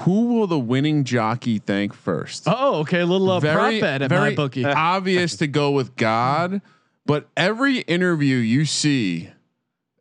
[0.00, 2.44] who will the winning jockey thank first?
[2.46, 3.00] Oh, okay.
[3.00, 4.64] A little uh, prop bet at my bookie.
[4.64, 6.60] obvious to go with God,
[7.06, 9.30] but every interview you see,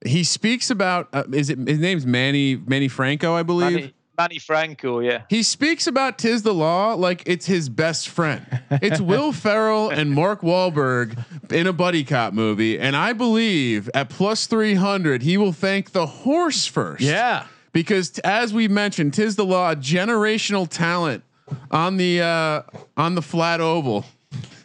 [0.05, 1.09] he speaks about.
[1.13, 3.73] Uh, is it his name's Manny Manny Franco, I believe.
[3.73, 5.23] Manny, Manny Franco, yeah.
[5.30, 8.45] He speaks about Tiz the Law like it's his best friend.
[8.71, 14.10] It's Will Ferrell and Mark Wahlberg in a buddy cop movie, and I believe at
[14.10, 17.01] plus three hundred he will thank the horse first.
[17.01, 17.45] Yeah.
[17.73, 21.23] because t- as we mentioned, Tiz the Law, generational talent
[21.69, 22.62] on the uh,
[22.97, 24.03] on the flat oval.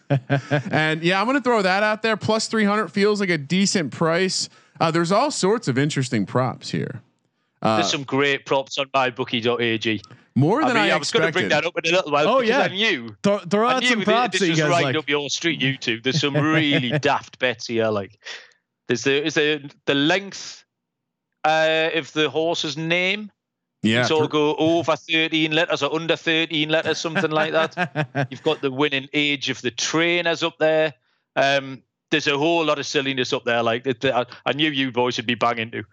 [0.71, 2.17] and yeah, I'm going to throw that out there.
[2.17, 4.49] Plus 300 feels like a decent price.
[4.81, 7.03] Uh, there's all sorts of interesting props here.
[7.62, 10.03] There's some great props on mybookie.ag.
[10.35, 11.33] More I than mean, I, I, was going to expected.
[11.33, 12.29] bring that up in a little while.
[12.29, 12.61] Oh, yeah.
[12.61, 13.14] I knew.
[13.22, 14.96] Throw, throw I knew some that props this that you was guys right like.
[14.96, 16.03] up your street, YouTube.
[16.03, 17.88] There's some really daft bets here.
[17.88, 18.18] Like,
[18.88, 20.64] there's the is the the length
[21.44, 23.31] uh, of the horse's name.
[23.83, 28.29] Yeah, It's all go over 13 letters or under 13 letters, something like that.
[28.31, 30.94] You've got the winning age of the trainers up there.
[31.35, 33.61] Um, there's a whole lot of silliness up there.
[33.61, 35.85] Like, I, I knew you boys would be banging to.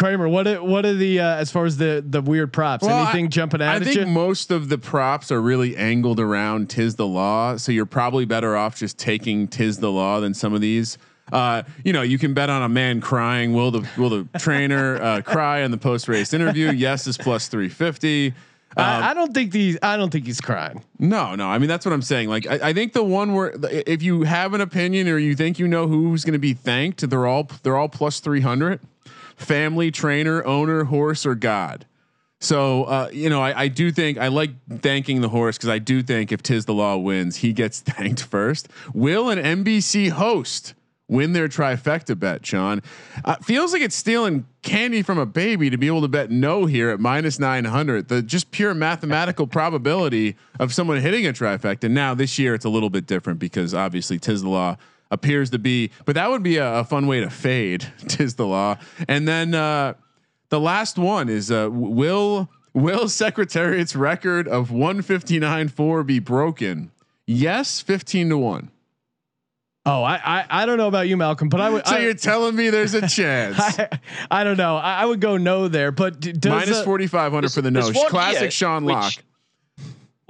[0.00, 2.84] Kramer, what are, what are the uh, as far as the the weird props?
[2.84, 4.06] Well, Anything I- jumping out I at think you?
[4.06, 8.56] most of the props are really angled around "Tiz the Law," so you're probably better
[8.56, 10.96] off just taking "Tiz the Law" than some of these.
[11.30, 13.52] Uh, you know, you can bet on a man crying.
[13.52, 16.72] Will the will the trainer uh, cry in the post race interview?
[16.72, 18.32] Yes, is plus three fifty.
[18.76, 19.76] I, I don't think these.
[19.82, 20.82] I don't think he's crying.
[20.98, 21.46] No, no.
[21.48, 22.28] I mean, that's what I'm saying.
[22.28, 25.58] Like, I, I think the one where if you have an opinion or you think
[25.58, 28.80] you know who's going to be thanked, they're all they're all plus three hundred.
[29.40, 31.86] Family, trainer, owner, horse, or God.
[32.40, 34.50] So uh, you know, I, I do think I like
[34.80, 38.22] thanking the horse because I do think if Tiz the Law wins, he gets thanked
[38.22, 38.68] first.
[38.94, 40.74] Will an NBC host
[41.06, 42.80] win their trifecta bet, Sean?
[43.24, 46.64] Uh, feels like it's stealing candy from a baby to be able to bet no
[46.64, 48.08] here at minus nine hundred.
[48.08, 51.90] The just pure mathematical probability of someone hitting a trifecta.
[51.90, 54.76] Now this year it's a little bit different because obviously Tiz the Law
[55.10, 58.46] appears to be, but that would be a, a fun way to fade Tiz the
[58.46, 58.76] Law.
[59.08, 59.94] And then uh,
[60.48, 66.18] the last one is uh, will will Secretariat's record of one fifty nine four be
[66.18, 66.90] broken
[67.26, 68.70] yes, fifteen to one.
[69.86, 71.86] Oh, I, I I don't know about you, Malcolm, but I would.
[71.86, 73.58] So I, you're telling me there's a chance.
[73.58, 73.88] I,
[74.30, 74.76] I don't know.
[74.76, 77.62] I, I would go no there, but d- does Minus uh, forty five hundred for
[77.62, 77.80] the no.
[77.80, 79.14] one Classic here Sean Locke.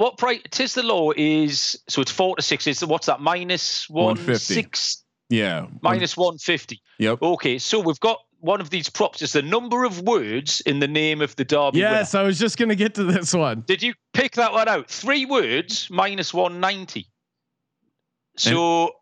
[0.00, 0.40] What price?
[0.50, 2.66] Tiz the law is so it's four to six.
[2.66, 3.20] Is what's that?
[3.20, 4.54] Minus one 150.
[4.54, 5.04] six.
[5.28, 5.66] Yeah.
[5.82, 6.80] Minus one fifty.
[6.98, 7.20] Yep.
[7.20, 9.20] Okay, so we've got one of these props.
[9.20, 11.90] Is the number of words in the name of the derby winner.
[11.90, 13.62] Yes, I was just gonna get to this one.
[13.66, 14.90] Did you pick that one out?
[14.90, 17.06] Three words minus one ninety.
[18.38, 18.92] So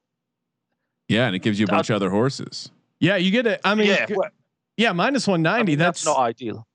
[1.07, 2.73] Yeah, and it gives you a bunch of other horses.
[2.99, 3.61] Yeah, you get it.
[3.63, 4.31] I mean, yeah, well,
[4.77, 6.67] yeah, minus one I mean, that's, that's not ideal.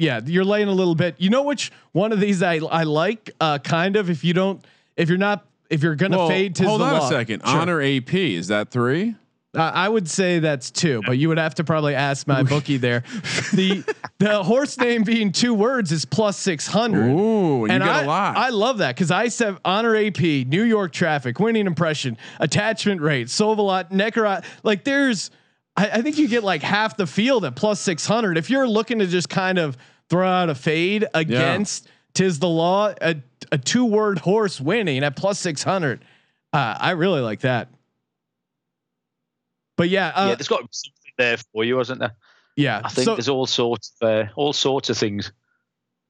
[0.00, 0.20] Yeah.
[0.24, 1.16] You're laying a little bit.
[1.18, 3.30] You know which one of these I I like?
[3.40, 4.10] Uh, kind of.
[4.10, 4.64] If you don't,
[4.96, 7.06] if you're not, if you're gonna Well, fade, tis hold the on law.
[7.06, 7.42] a second.
[7.44, 7.60] Sure.
[7.60, 9.14] Honor AP is that three?
[9.52, 12.76] Uh, I would say that's two, but you would have to probably ask my bookie
[12.76, 13.02] there.
[13.52, 13.82] The
[14.18, 17.10] the horse name being two words is plus six hundred.
[17.10, 18.36] Ooh, and, you got I, a lot.
[18.36, 23.26] I love that because I said honor AP, New York traffic, winning impression, attachment rate,
[23.26, 24.44] Sovalot, Neckarot.
[24.62, 25.32] Like there's,
[25.76, 28.36] I, I think you get like half the field at plus 600.
[28.38, 29.76] If you're looking to just kind of
[30.08, 33.16] throw out a fade against Tiz the Law, a,
[33.52, 36.04] a two word horse winning at plus 600.
[36.52, 37.68] Uh, I really like that.
[39.76, 42.12] But yeah, uh, yeah, there's got something there for you, wasn't there?
[42.56, 42.82] yeah.
[42.84, 45.32] I think So- there's all sorts, of, uh, all sorts of things.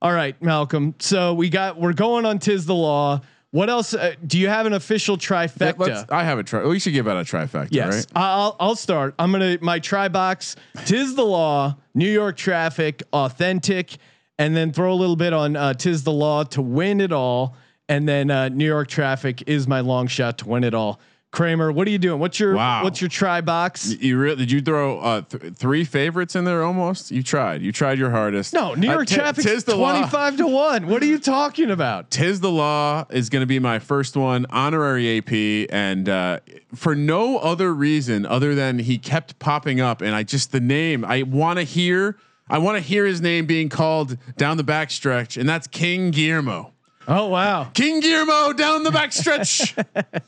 [0.02, 0.94] All right, Malcolm.
[0.98, 3.20] So we got we're going on Tiz the Law.
[3.52, 3.94] What else?
[3.94, 5.78] Uh, do you have an official trifecta?
[5.78, 6.64] Let's- I have a try.
[6.64, 8.06] We should give out a trifecta, Yes, right?
[8.14, 9.14] I'll I'll start.
[9.18, 10.54] I'm gonna my try box.
[10.84, 11.76] Tiz the law.
[11.94, 13.96] New York traffic, authentic,
[14.38, 17.56] and then throw a little bit on uh, Tiz the law to win it all,
[17.88, 21.00] and then uh, New York traffic is my long shot to win it all.
[21.32, 22.18] Kramer, what are you doing?
[22.18, 22.82] What's your Wow.
[22.82, 23.94] what's your try box?
[24.00, 27.12] You really did you throw uh, th- three favorites in there almost?
[27.12, 27.62] You tried.
[27.62, 28.52] You tried your hardest.
[28.52, 29.92] No, New Uh, York t- traffic law.
[29.92, 30.88] twenty five to one.
[30.88, 32.10] What are you talking about?
[32.10, 36.40] Tiz the law is going to be my first one, honorary AP, and uh,
[36.74, 41.04] for no other reason other than he kept popping up, and I just the name
[41.04, 42.16] I want to hear.
[42.52, 46.72] I want to hear his name being called down the backstretch, and that's King Guillermo.
[47.12, 47.64] Oh wow.
[47.74, 49.74] King Guillermo down the backstretch.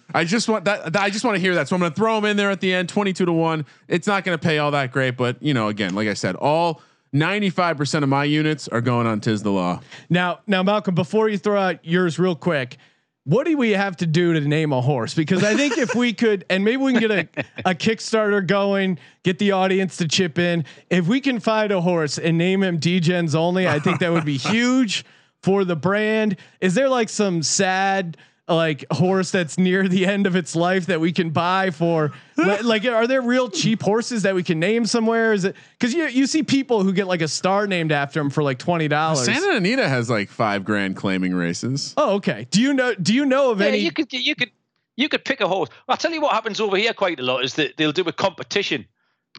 [0.15, 0.97] I just want that.
[0.97, 1.69] I just want to hear that.
[1.69, 3.65] So I'm going to throw him in there at the end, 22 to one.
[3.87, 6.35] It's not going to pay all that great, but you know, again, like I said,
[6.35, 6.83] all
[7.15, 9.81] 95% of my units are going on Tiz the Law.
[10.11, 12.79] Now, now, Malcolm, before you throw out yours real quick,
[13.25, 15.15] what do we have to do to name a horse?
[15.15, 18.99] Because I think if we could, and maybe we can get a, a Kickstarter going,
[19.23, 20.65] get the audience to chip in.
[20.91, 24.25] If we can find a horse and name him Degens only, I think that would
[24.25, 25.05] be huge
[25.43, 26.37] for the brand.
[26.61, 28.17] Is there like some sad
[28.49, 32.11] like horse that's near the end of its life that we can buy for
[32.65, 36.07] like are there real cheap horses that we can name somewhere is it because you
[36.09, 39.25] you see people who get like a star named after them for like twenty dollars
[39.25, 41.95] Santa Anita has like five grand claiming races.
[41.97, 42.47] Oh, okay.
[42.51, 42.95] Do you know?
[42.97, 43.79] Do you know of Yeah, any?
[43.79, 44.51] you could you could
[44.97, 45.71] you could pick a horse.
[45.89, 48.13] I'll tell you what happens over here quite a lot is that they'll do a
[48.13, 48.87] competition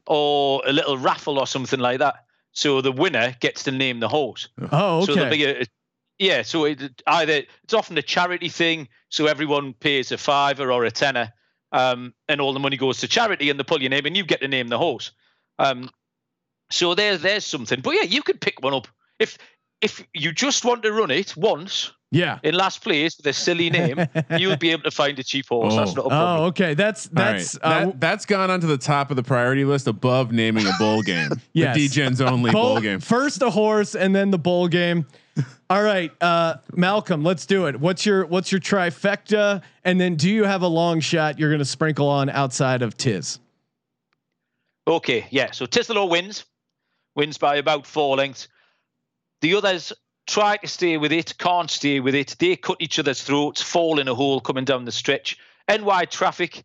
[0.07, 2.25] or a little raffle or something like that.
[2.53, 4.47] So the winner gets to name the horse.
[4.71, 5.37] oh, So there'll okay.
[5.37, 5.65] be a,
[6.19, 6.41] yeah.
[6.41, 10.91] So it, either it's often a charity thing, so everyone pays a fiver or a
[10.91, 11.33] tenner,
[11.71, 14.23] um, and all the money goes to charity, and they pull your name, and you
[14.23, 15.11] get to name the horse.
[15.59, 15.89] Um,
[16.69, 17.81] so there's there's something.
[17.81, 18.87] But yeah, you could pick one up
[19.19, 19.37] if
[19.81, 22.39] if you just want to run it once yeah.
[22.43, 23.99] in last place with a silly name,
[24.37, 25.75] you'll be able to find a cheap horse.
[25.75, 25.95] That's Oh.
[25.95, 26.41] not a problem.
[26.41, 26.73] Oh, okay.
[26.73, 27.31] That's All right.
[27.33, 30.73] that's uh, that, that's gone onto the top of the priority list above naming a
[30.79, 31.29] bowl game.
[31.53, 31.75] Yes.
[31.75, 32.99] The D-Gens only bowl, game.
[32.99, 35.05] First a horse and then the bowl game.
[35.69, 37.79] All right, uh, Malcolm, let's do it.
[37.79, 39.61] What's your what's your trifecta?
[39.83, 42.95] And then do you have a long shot you're going to sprinkle on outside of
[42.97, 43.39] Tiz?
[44.87, 45.51] Okay, yeah.
[45.51, 46.45] So Tiz the Law wins,
[47.15, 48.47] wins by about four lengths.
[49.41, 49.93] The others
[50.27, 52.35] try to stay with it, can't stay with it.
[52.39, 55.37] They cut each other's throats, fall in a hole coming down the stretch.
[55.69, 56.63] NY Traffic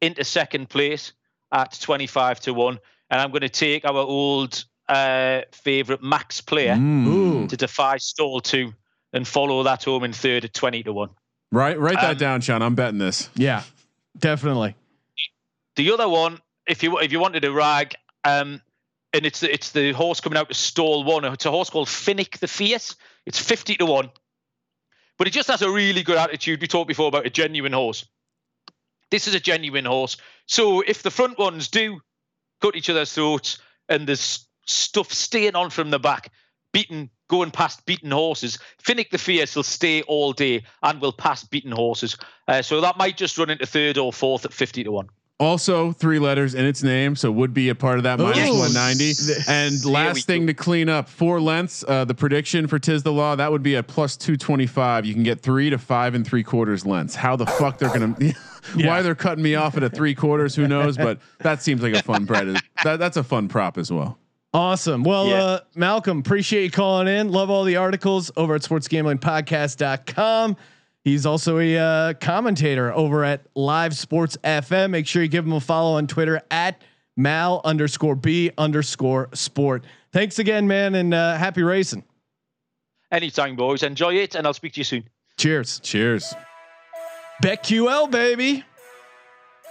[0.00, 1.12] into second place
[1.52, 2.78] at 25 to 1.
[3.10, 7.48] And I'm going to take our old uh, favourite Max player Mm.
[7.48, 8.72] To defy stall 2
[9.12, 11.08] and follow that home in third at 20 to 1.
[11.50, 12.62] Right, write that Um, down, Sean.
[12.62, 13.30] I'm betting this.
[13.34, 13.62] Yeah,
[14.18, 14.76] definitely.
[15.76, 18.60] The other one, if you if you wanted to rag, um,
[19.12, 21.24] and it's the, it's the horse coming out to stall one.
[21.24, 22.96] It's a horse called Finnick the Fierce.
[23.26, 24.10] It's fifty to one,
[25.18, 26.60] but it just has a really good attitude.
[26.60, 28.06] We talked before about a genuine horse.
[29.10, 30.16] This is a genuine horse.
[30.46, 32.00] So if the front ones do
[32.60, 36.30] cut each other's throats and there's stuff staying on from the back,
[36.72, 41.44] beaten going past beaten horses, Finnick the Fierce will stay all day and will pass
[41.44, 42.16] beaten horses.
[42.46, 45.08] Uh, so that might just run into third or fourth at fifty to one.
[45.40, 48.24] Also, three letters in its name, so would be a part of that Ooh.
[48.24, 49.12] 190.
[49.46, 50.46] And last thing go.
[50.48, 51.84] to clean up four lengths.
[51.86, 55.06] Uh, the prediction for Tiz the Law that would be a plus 225.
[55.06, 57.14] You can get three to five and three quarters lengths.
[57.14, 58.16] How the fuck they're gonna?
[58.74, 60.56] Why they're cutting me off at a three quarters?
[60.56, 60.96] Who knows?
[60.96, 62.56] But that seems like a fun bread.
[62.82, 64.18] That, that's a fun prop as well.
[64.52, 65.04] Awesome.
[65.04, 65.42] Well, Yeah.
[65.44, 67.30] uh, Malcolm, appreciate you calling in.
[67.30, 70.56] Love all the articles over at sportsgamblingpodcast.com.
[71.04, 74.90] He's also a uh, commentator over at Live Sports FM.
[74.90, 76.82] Make sure you give him a follow on Twitter at
[77.16, 79.84] Mal underscore B underscore sport.
[80.12, 82.04] Thanks again, man, and uh, happy racing.
[83.10, 83.82] Anytime, boys.
[83.82, 85.04] Enjoy it, and I'll speak to you soon.
[85.38, 85.80] Cheers.
[85.80, 86.34] Cheers.
[87.42, 88.64] BetQL, baby.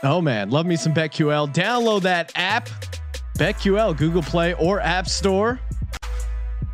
[0.03, 1.53] Oh man, love me some BetQL.
[1.53, 2.69] Download that app,
[3.37, 5.59] BetQL, Google Play or App Store.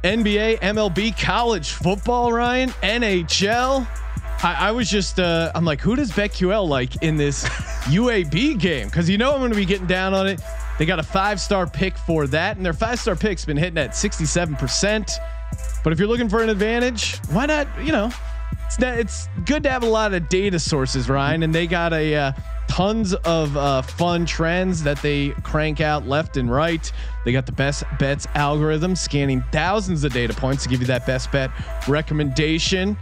[0.04, 3.88] NBA, MLB, college football, Ryan, NHL.
[4.44, 7.46] I, I was just, uh, I'm like, who does BetQL like in this
[7.86, 8.88] UAB game?
[8.88, 10.42] Because you know I'm going to be getting down on it.
[10.78, 13.78] They got a five star pick for that, and their five star pick's been hitting
[13.78, 15.10] at 67%.
[15.84, 17.68] But if you're looking for an advantage, why not?
[17.82, 18.12] You know,
[18.66, 21.94] it's not, it's good to have a lot of data sources, Ryan, and they got
[21.94, 22.32] a uh,
[22.68, 26.92] tons of uh, fun trends that they crank out left and right.
[27.24, 31.06] They got the best bets algorithm scanning thousands of data points to give you that
[31.06, 31.52] best bet
[31.88, 32.98] recommendation.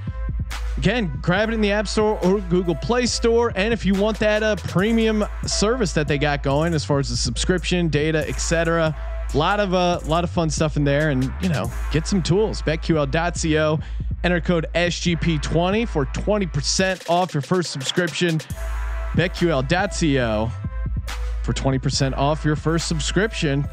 [0.78, 3.52] Again, grab it in the App Store or Google Play Store.
[3.56, 7.10] And if you want that uh, premium service that they got going, as far as
[7.10, 8.96] the subscription, data, etc.,
[9.34, 11.10] a lot of a uh, lot of fun stuff in there.
[11.10, 12.62] And you know, get some tools.
[12.62, 13.80] BetQL.co.
[14.24, 18.40] Enter code SGP20 for 20% off your first subscription.
[19.14, 20.52] BetQL.co
[21.44, 23.68] for 20% off your first subscription.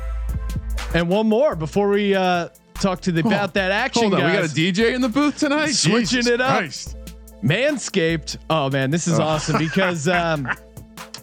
[0.94, 2.48] And one more before we uh,
[2.80, 4.02] talk to the about that action.
[4.02, 4.48] Hold on, we got a.
[4.48, 5.72] DJ in the booth tonight.
[5.72, 6.58] Switching Jesus it up.
[6.58, 6.96] Christ.
[7.42, 8.38] Manscaped.
[8.50, 10.48] Oh man, this is awesome because um,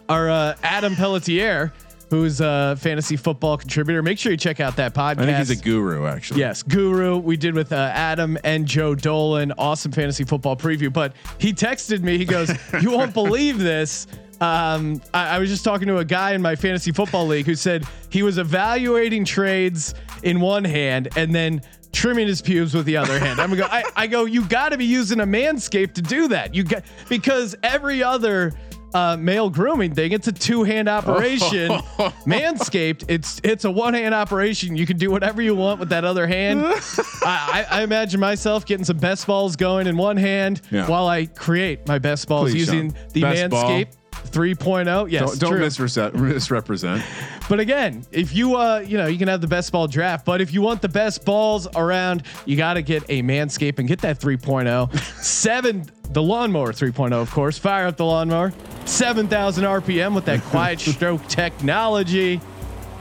[0.07, 1.73] our uh, Adam Pelletier,
[2.09, 5.19] who's a fantasy football contributor, make sure you check out that podcast.
[5.19, 6.39] I think he's a guru, actually.
[6.39, 7.17] Yes, Guru.
[7.17, 9.51] We did with uh, Adam and Joe Dolan.
[9.57, 10.91] Awesome fantasy football preview.
[10.91, 12.17] But he texted me.
[12.17, 12.51] He goes,
[12.81, 14.07] "You won't believe this."
[14.41, 17.55] Um, I, I was just talking to a guy in my fantasy football league who
[17.55, 21.61] said he was evaluating trades in one hand and then
[21.93, 23.39] trimming his pubes with the other hand.
[23.39, 23.65] I'm go.
[23.69, 24.25] I, I go.
[24.25, 26.53] You got to be using a manscape to do that.
[26.53, 28.53] You got because every other.
[28.93, 30.13] Uh, male grooming thing.
[30.13, 31.69] It's a two hand operation.
[32.25, 33.03] Manscaped.
[33.09, 34.77] It's it's a one hand operation.
[34.77, 36.61] You can do whatever you want with that other hand.
[36.65, 36.75] I,
[37.23, 40.87] I, I imagine myself getting some best balls going in one hand Yeah.
[40.87, 43.07] while I create my best balls Please, using Sean.
[43.11, 43.83] the Best ball.
[44.25, 45.11] Manscaped 3.0.
[45.11, 46.33] Yes, Don't, don't true.
[46.33, 47.03] misrepresent.
[47.47, 50.41] But again, if you uh you know you can have the best ball draft, but
[50.41, 53.99] if you want the best balls around, you got to get a Manscaped and get
[54.01, 54.97] that 3.0.
[55.23, 57.57] Seven the lawnmower 3.0 of course.
[57.57, 58.53] Fire up the lawnmower.
[58.85, 62.39] 7000 RPM with that quiet stroke technology.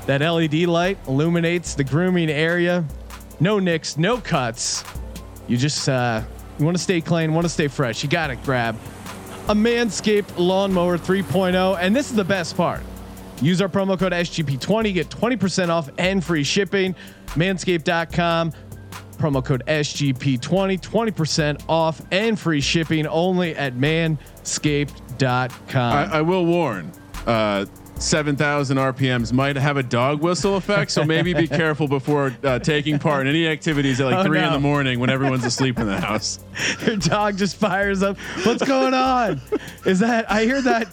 [0.06, 2.84] That LED light illuminates the grooming area.
[3.40, 4.84] No nicks, no cuts.
[5.48, 6.22] You just uh
[6.58, 8.02] you want to stay clean, want to stay fresh.
[8.02, 8.78] You got to grab
[9.48, 11.78] a Manscaped Lawnmower 3.0.
[11.80, 12.80] And this is the best part.
[13.42, 16.94] Use our promo code SGP20, get 20% off and free shipping.
[17.34, 18.52] Manscaped.com,
[19.18, 25.92] promo code SGP20, 20% off and free shipping only at manscaped.com.
[25.92, 26.92] I, I will warn.
[27.26, 27.66] Uh,
[27.96, 32.98] 7,000 RPMs might have a dog whistle effect, so maybe be careful before uh, taking
[32.98, 35.86] part in any activities at like Oh, three in the morning when everyone's asleep in
[35.86, 36.38] the house.
[36.86, 38.18] Your dog just fires up.
[38.44, 39.40] What's going on?
[39.86, 40.88] Is that, I hear that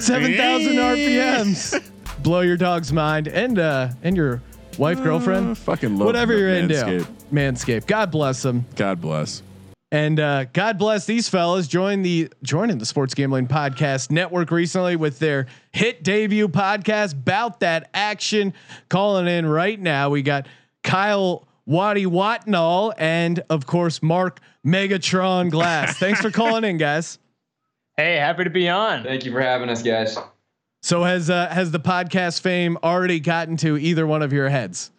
[0.00, 1.90] 7,000 RPMs.
[2.22, 4.42] Blow your dog's mind and, uh, and your
[4.78, 5.52] wife, girlfriend.
[5.52, 7.06] Uh, fucking love whatever you're into.
[7.32, 7.86] Manscaped.
[7.86, 8.66] God bless them.
[8.76, 9.42] God bless.
[9.92, 11.68] And uh, God bless these fellas.
[11.68, 17.22] Join the joining the Sports Gambling Podcast Network recently with their hit debut podcast.
[17.22, 18.54] Bout that action.
[18.88, 20.08] Calling in right now.
[20.08, 20.48] We got
[20.82, 25.98] Kyle Waddy Whatnall and of course Mark Megatron Glass.
[25.98, 27.18] Thanks for calling in, guys.
[27.98, 29.04] Hey, happy to be on.
[29.04, 30.16] Thank you for having us, guys.
[30.80, 34.90] So has uh, has the podcast fame already gotten to either one of your heads?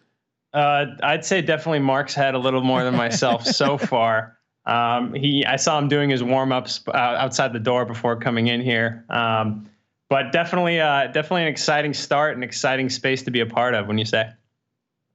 [0.52, 4.38] Uh, I'd say definitely Mark's had a little more than myself so far.
[4.66, 8.46] Um, he, I saw him doing his warm ups uh, outside the door before coming
[8.46, 9.04] in here.
[9.10, 9.68] Um,
[10.08, 13.86] but definitely, uh, definitely an exciting start, an exciting space to be a part of.
[13.86, 14.30] When you say,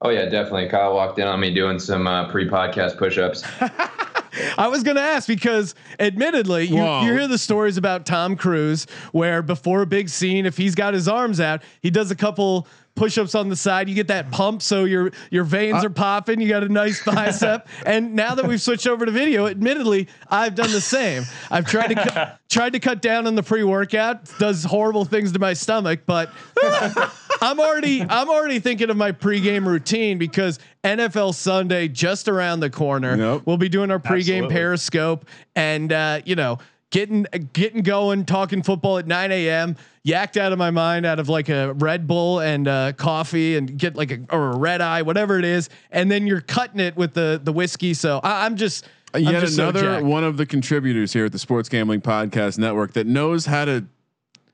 [0.02, 0.70] Oh yeah, definitely.
[0.70, 3.43] Kyle walked in on me doing some uh, pre-podcast push-ups.
[4.58, 8.88] I was going to ask because, admittedly, you, you hear the stories about Tom Cruise
[9.12, 12.66] where before a big scene, if he's got his arms out, he does a couple
[13.00, 13.88] push-ups on the side.
[13.88, 16.41] You get that pump, so your your veins are popping.
[16.41, 17.68] You got a nice bicep.
[17.86, 21.24] and now that we've switched over to video, admittedly, I've done the same.
[21.50, 24.38] I've tried to cut, tried to cut down on the pre-workout.
[24.38, 26.30] Does horrible things to my stomach, but
[27.41, 32.70] I'm already I'm already thinking of my pre-game routine because NFL Sunday just around the
[32.70, 33.16] corner.
[33.16, 33.43] Yep.
[33.45, 34.56] We'll be doing our pregame Absolutely.
[34.56, 35.26] Periscope
[35.56, 36.60] and uh, you know
[36.92, 39.76] getting getting going, talking football at 9 a.m.
[40.06, 43.78] Yacked out of my mind out of like a Red Bull and uh, coffee and
[43.78, 46.96] get like a or a red eye, whatever it is, and then you're cutting it
[46.96, 47.94] with the the whiskey.
[47.94, 50.06] So I, I'm just I'm Yet just another jacked.
[50.06, 53.86] one of the contributors here at the Sports Gambling Podcast Network that knows how to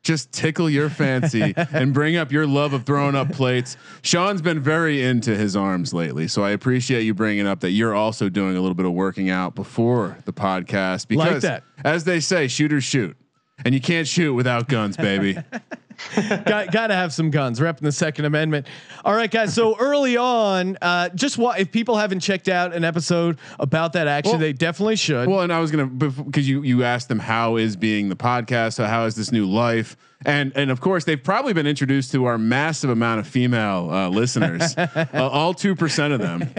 [0.06, 3.76] just tickle your fancy and bring up your love of throwing up plates.
[4.04, 7.96] Sean's been very into his arms lately, so I appreciate you bringing up that you're
[7.96, 11.64] also doing a little bit of working out before the podcast because, that.
[11.84, 13.18] as they say, shooters shoot,
[13.66, 15.38] and you can't shoot without guns, baby.
[16.46, 17.60] got got to have some guns.
[17.60, 18.68] Repping the Second Amendment.
[19.04, 19.54] All right, guys.
[19.54, 24.08] So early on, uh, just what if people haven't checked out an episode about that
[24.08, 25.28] action, Well- they definitely should.
[25.28, 28.74] Well, and I was gonna because you you asked them how is being the podcast,
[28.74, 32.26] so how is this new life, and and of course they've probably been introduced to
[32.26, 36.50] our massive amount of female uh, listeners, uh, all two percent of them.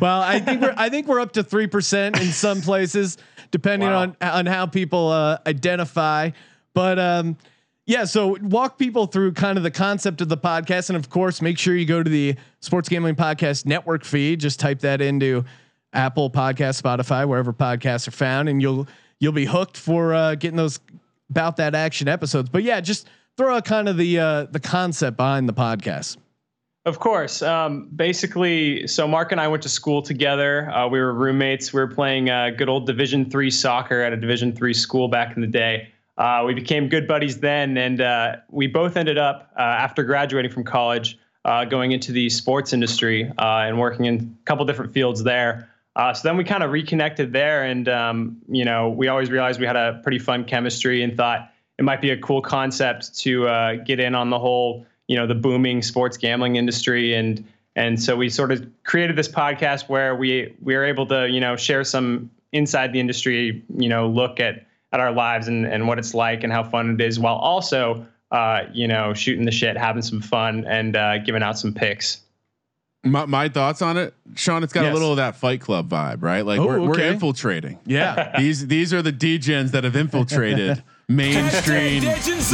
[0.00, 3.18] Well, I think we're I think we're up to three percent in some places,
[3.50, 4.00] depending Wow.
[4.02, 6.30] on on how people uh, identify.
[6.74, 7.36] But um,
[7.86, 11.42] yeah, so walk people through kind of the concept of the podcast, and of course,
[11.42, 14.40] make sure you go to the Sports Gambling Podcast Network feed.
[14.40, 15.44] Just type that into
[15.92, 18.86] Apple Podcast, Spotify, wherever podcasts are found, and you'll
[19.20, 20.80] you'll be hooked for uh, getting those
[21.28, 22.48] about that action episodes.
[22.48, 26.16] But yeah, just throw out kind of the uh, the concept behind the podcast.
[26.86, 27.40] Of course.
[27.40, 30.70] Um, basically, so Mark and I went to school together.
[30.70, 31.72] Uh, we were roommates.
[31.72, 35.34] We were playing uh, good old Division three soccer at a Division three school back
[35.34, 35.93] in the day.
[36.16, 40.50] Uh, we became good buddies then, and uh, we both ended up uh, after graduating
[40.50, 44.92] from college uh, going into the sports industry uh, and working in a couple different
[44.92, 45.68] fields there.
[45.96, 49.60] Uh, so then we kind of reconnected there, and um, you know we always realized
[49.60, 53.76] we had a pretty fun chemistry and thought it might be a cool concept to
[53.84, 57.44] get in on the whole you know the booming sports gambling industry and
[57.76, 61.40] and so we sort of created this podcast where we we are able to you
[61.40, 65.86] know share some inside the industry you know look at at our lives and and
[65.88, 69.50] what it's like and how fun it is while also uh, you know shooting the
[69.50, 72.20] shit having some fun and uh, giving out some picks
[73.04, 74.62] My, my thoughts on it, Sean.
[74.62, 74.90] It's got Yes.
[74.92, 76.40] a little of that Fight Club vibe, right?
[76.46, 77.78] Like Oh, we're, we're infiltrating.
[77.84, 78.32] Yeah.
[78.38, 82.04] these these are the degens that have infiltrated mainstream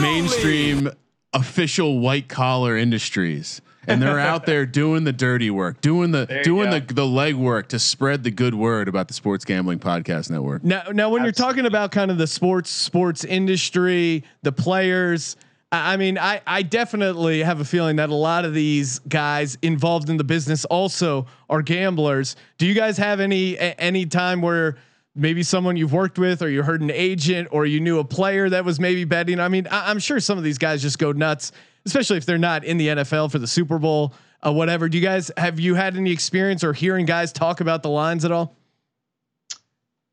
[0.01, 0.91] mainstream
[1.33, 3.61] official white collar industries
[3.93, 6.81] and they're out there doing the dirty work doing the There you doing go.
[6.81, 10.83] the the legwork to spread the good word about the sports gambling podcast network Now,
[10.93, 15.37] now, when you're talking about kind of the sports sports industry, the players,
[15.73, 19.57] I I mean, I I definitely have a feeling that a lot of these guys
[19.63, 22.37] involved in the business also are gamblers.
[22.59, 24.77] Do you guys have any any time where
[25.17, 28.49] maybe someone you've worked with, or you heard an agent, or you knew a player
[28.49, 29.41] that was maybe betting?
[29.41, 31.53] I mean, I, I'm sure some of these guys just go nuts,
[31.91, 34.15] especially if they're not in the NFL for the Super Bowl,
[34.47, 34.89] uh, whatever.
[34.89, 38.25] Do you guys have you had any experience or hearing guys talk about the lines
[38.25, 38.57] at all?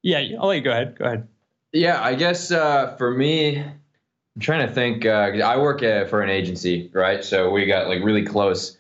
[0.03, 1.28] yeah i'll let you go ahead go ahead
[1.73, 5.05] Yeah, I guess uh, for me, I'm trying to think.
[5.05, 7.23] Uh, 'cause I work uh, for an agency, right?
[7.23, 8.78] So we got like really close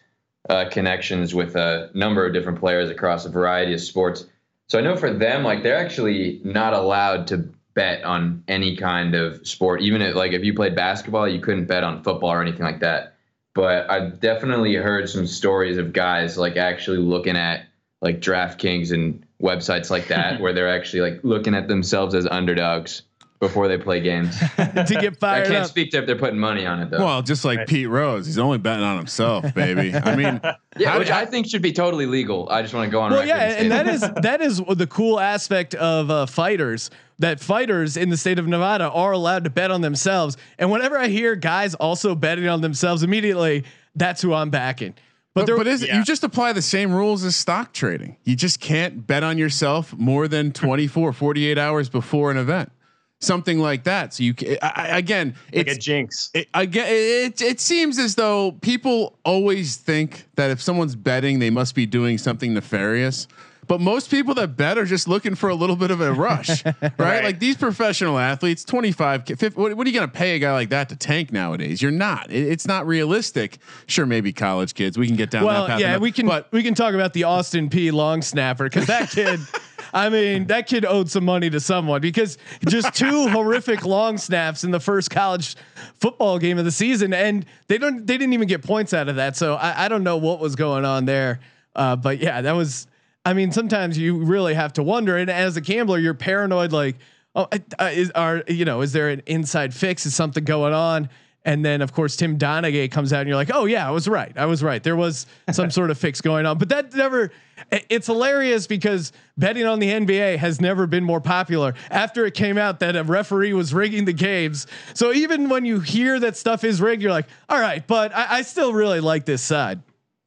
[0.49, 4.25] uh, connections with a number of different players across a variety of sports.
[4.69, 9.13] So I know for them, like they're actually not allowed to bet on any kind
[9.13, 9.81] of sport.
[9.83, 12.79] Even if like if you played basketball, you couldn't bet on football or anything like
[12.79, 13.13] that.
[13.53, 17.67] But I've definitely heard some stories of guys like actually looking at
[18.01, 23.03] like DraftKings and websites like that where they're actually like looking at themselves as underdogs
[23.39, 24.37] before they play games.
[24.57, 25.45] to get fired.
[25.45, 25.69] I can't up.
[25.69, 26.99] speak to if they're putting money on it though.
[26.99, 30.39] well just like pete rose he's only betting on himself baby i mean
[30.77, 32.47] yeah, how which did- I think should be totally legal.
[32.49, 34.87] I just want to go on Well, yeah, say and that is that is the
[34.87, 36.89] cool aspect of uh, fighters.
[37.19, 40.37] That fighters in the state of Nevada are allowed to bet on themselves.
[40.59, 43.63] And whenever I hear guys also betting on themselves, immediately
[43.95, 44.93] that's who I'm backing.
[45.33, 48.17] But, but, there, but is it, you just apply the same rules as stock trading.
[48.23, 52.71] You just can't bet on yourself more than 24, 48 hours before an event.
[53.19, 54.13] Something like that.
[54.13, 58.13] So you I, I- again, like it's a jinx it, again, it, it seems as
[58.15, 63.27] though people always think that if someone's betting, they must be doing something nefarious.
[63.67, 66.63] But most people that bet are just looking for a little bit of a rush,
[66.97, 67.23] right?
[67.23, 70.53] Like these professional athletes, 25, 50, what, what are you going to pay a guy
[70.53, 71.81] like that to tank nowadays?
[71.81, 72.31] You're not.
[72.31, 73.57] It, it's not realistic.
[73.87, 74.97] Sure, maybe college kids.
[74.97, 75.79] We can get down that well, path.
[75.81, 78.87] yeah, enough, we can But we can talk about the Austin Peay long snapper because
[78.87, 79.41] that kid.
[79.93, 84.63] I mean, that kid owed some money to someone because just two horrific long snaps
[84.63, 85.55] in the first college
[85.95, 89.15] football game of the season, and they don't they didn't even get points out of
[89.17, 89.35] that.
[89.35, 91.39] So I, I don't know what was going on there,
[91.75, 92.87] uh, but yeah, that was.
[93.25, 96.71] I mean, sometimes you really have to wonder, and as a gambler, you're paranoid.
[96.71, 96.95] Like,
[97.35, 100.05] oh, uh, is are you know, is there an inside fix?
[100.05, 101.09] Is something going on?
[101.47, 104.05] And then of course Tim Donaghy comes out and you're like, oh yeah, I was
[104.05, 104.33] right.
[104.37, 104.83] I was right.
[104.83, 107.31] There was some sort of fix going on, but that never.
[107.71, 111.73] It's hilarious because betting on the NBA has never been more popular.
[111.89, 115.79] After it came out that a referee was rigging the games, so even when you
[115.79, 119.25] hear that stuff is rigged, you're like, all right, but I, I still really like
[119.25, 119.81] this side.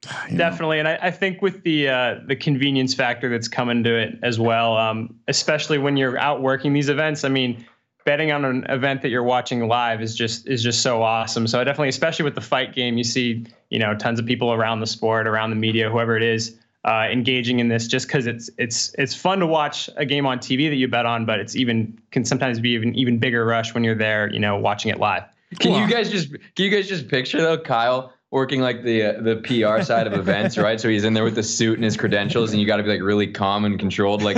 [0.04, 0.38] You know.
[0.38, 4.18] Definitely, and I, I, think with the uh, the convenience factor that's coming to it
[4.22, 7.24] as well, um, especially when you're out working these events.
[7.24, 7.64] I mean,
[8.04, 11.46] betting on an event that you're watching live is just is just so awesome.
[11.46, 14.52] So I definitely, especially with the fight game, you see you know tons of people
[14.52, 18.26] around the sport, around the media, whoever it is, uh, engaging in this just because
[18.26, 21.38] it's it's it's fun to watch a game on TV that you bet on, but
[21.38, 24.90] it's even can sometimes be even even bigger rush when you're there, you know, watching
[24.90, 25.24] it live.
[25.58, 28.12] Can you guys just can you guys just picture though, Kyle?
[28.30, 30.80] Working like the uh, the PR side of events, right?
[30.80, 32.90] So he's in there with the suit and his credentials, and you got to be
[32.90, 34.36] like really calm and controlled, like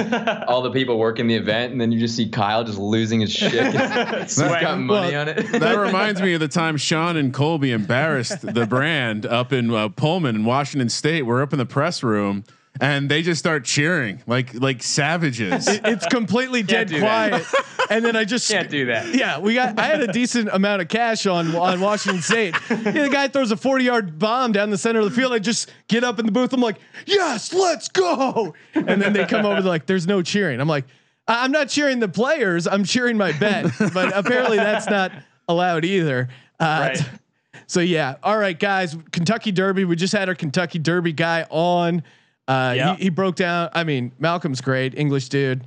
[0.49, 3.33] all the people working the event, and then you just see Kyle just losing his
[3.33, 3.53] shit.
[4.23, 5.47] he's got money Well, on it.
[5.61, 9.89] that reminds me of the time Sean and Colby embarrassed the brand up in uh,
[9.91, 11.23] Pullman in Washington State.
[11.23, 12.45] We're up in the press room.
[12.83, 15.69] And they just start cheering like like savages.
[15.69, 17.31] It- it's completely dead do that.
[17.31, 19.15] quiet, and then I just Can't do that.
[19.15, 19.79] Yeah, we got.
[19.79, 22.57] I had a decent amount of cash on on Washington State.
[22.69, 25.33] Yeah, the guy throws a forty yard bomb down the center of the field.
[25.33, 26.53] I just get up in the booth.
[26.53, 28.53] I'm like, yes, let's go.
[28.75, 29.61] And then they come over.
[29.61, 30.61] Like, there's no cheering.
[30.61, 30.87] I'm like,
[31.29, 32.67] I- I'm not cheering the players.
[32.67, 33.67] I'm cheering my bet.
[33.95, 35.13] But apparently that's not
[35.49, 36.29] allowed either.
[36.59, 37.11] Uh, Right.
[37.69, 38.97] So yeah, all right, guys.
[39.13, 39.85] Kentucky Derby.
[39.85, 42.03] We just had our Kentucky Derby guy on.
[42.49, 42.97] Uh, Yeah.
[42.97, 43.71] he, he broke down.
[43.73, 45.65] I mean, Malcolm's great, English dude.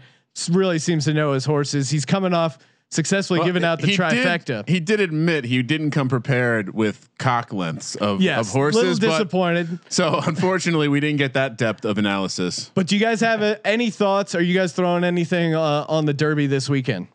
[0.49, 1.89] Really seems to know his horses.
[1.89, 2.57] He's coming off
[2.91, 4.65] successfully Well, giving out the he trifecta.
[4.65, 8.81] Did, he did admit he didn't come prepared with cock lengths of, yes, of horses.
[8.81, 9.79] little but- disappointed.
[9.89, 12.69] so unfortunately, we didn't get that depth of analysis.
[12.75, 14.35] But do you guys have uh any thoughts?
[14.35, 17.07] Are you guys throwing anything uh, on the Derby this weekend?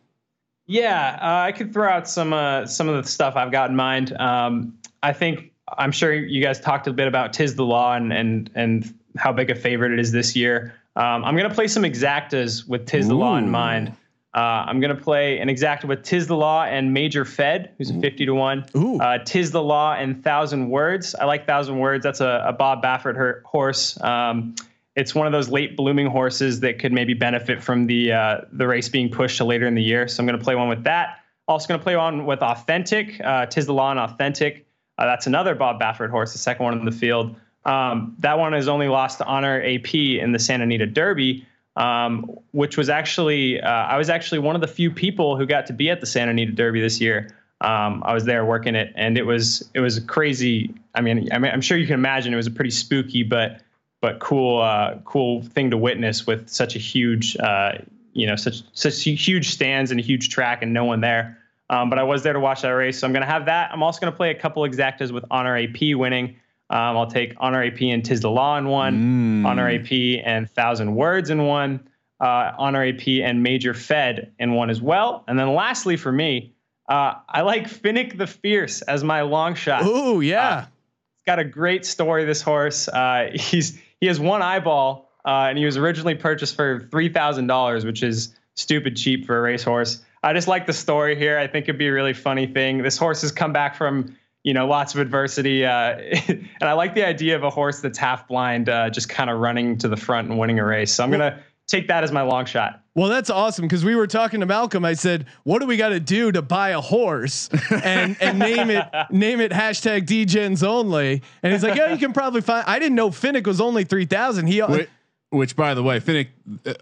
[0.67, 3.75] Yeah, uh, I could throw out some uh, some of the stuff I've got in
[3.75, 4.13] mind.
[4.19, 8.11] Um, I think I'm sure you guys talked a bit about Tiz the Law and
[8.13, 10.73] and and how big a favorite it is this year.
[10.95, 13.93] Um, I'm gonna play some exactas with Tiz the Law in mind.
[14.33, 17.99] Uh, I'm gonna play an exacta with Tiz the Law and Major Fed, who's a
[17.99, 18.65] 50 to one.
[18.75, 18.99] Ooh.
[18.99, 21.15] Uh, Tiz the Law and Thousand Words.
[21.15, 22.03] I like Thousand Words.
[22.03, 24.01] That's a, a Bob Baffert her- horse.
[24.01, 24.55] Um,
[24.95, 28.67] it's one of those late blooming horses that could maybe benefit from the uh, the
[28.67, 30.07] race being pushed to later in the year.
[30.07, 31.19] So I'm going to play one with that.
[31.47, 33.19] Also going to play one with Authentic.
[33.23, 34.65] Uh, Tiz the Law and Authentic.
[34.97, 37.35] Uh, that's another Bob Baffert horse, the second one in the field.
[37.65, 41.45] Um, that one has only lost to Honor AP in the Santa Anita Derby,
[41.75, 45.65] um, which was actually uh, I was actually one of the few people who got
[45.67, 47.35] to be at the Santa Anita Derby this year.
[47.61, 50.73] Um, I was there working it, and it was it was a crazy.
[50.95, 53.61] I mean, I mean, I'm sure you can imagine it was a pretty spooky, but
[54.01, 57.73] but cool uh, cool thing to witness with such a huge uh,
[58.13, 61.37] you know such such huge stands and a huge track and no one there.
[61.69, 63.71] Um, but I was there to watch that race, so I'm going to have that.
[63.71, 66.35] I'm also going to play a couple exactas with Honor AP winning.
[66.71, 69.45] Um, I'll take Honor AP and Tiz the Law in one, Mm.
[69.45, 71.81] Honor AP and Thousand Words in one,
[72.21, 75.23] uh, Honor AP and Major Fed in one as well.
[75.27, 76.53] And then lastly for me,
[76.89, 79.85] uh, I like Finnick the Fierce as my long shot.
[79.85, 80.61] Ooh, yeah.
[80.61, 82.25] He's got a great story.
[82.25, 82.87] This horse.
[82.87, 87.47] Uh, he's he has one eyeball, uh, and he was originally purchased for three thousand
[87.47, 90.01] dollars, which is stupid cheap for a racehorse.
[90.23, 91.37] I just like the story here.
[91.37, 92.81] I think it'd be a really funny thing.
[92.81, 96.95] This horse has come back from you know lots of adversity, uh, and I like
[96.95, 99.97] the idea of a horse that's half blind, uh, just kind of running to the
[99.97, 100.93] front and winning a race.
[100.93, 102.81] So I'm gonna take that as my long shot.
[102.93, 104.83] Well, that's awesome because we were talking to Malcolm.
[104.83, 107.49] I said, "What do we got to do to buy a horse
[107.83, 112.11] and and name it name it hashtag DGens only?" And he's like, "Yeah, you can
[112.11, 114.47] probably find." I didn't know Finnick was only three thousand.
[114.47, 114.89] He Which,
[115.31, 116.27] which, by the way, Finnick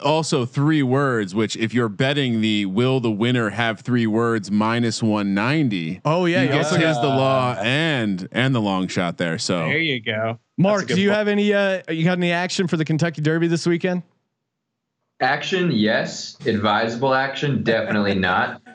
[0.01, 1.33] also three words.
[1.33, 6.01] Which, if you're betting the will the winner have three words minus one ninety.
[6.03, 9.37] oh yeah, you you get also his the law and and the long shot there.
[9.39, 10.39] So There you go.
[10.57, 11.17] Mark, That's a good do you point.
[11.17, 11.53] have any?
[11.53, 14.03] Uh, you got any action for the Kentucky Derby this weekend?
[15.21, 16.37] Action, yes.
[16.45, 18.61] Advisable action, definitely not.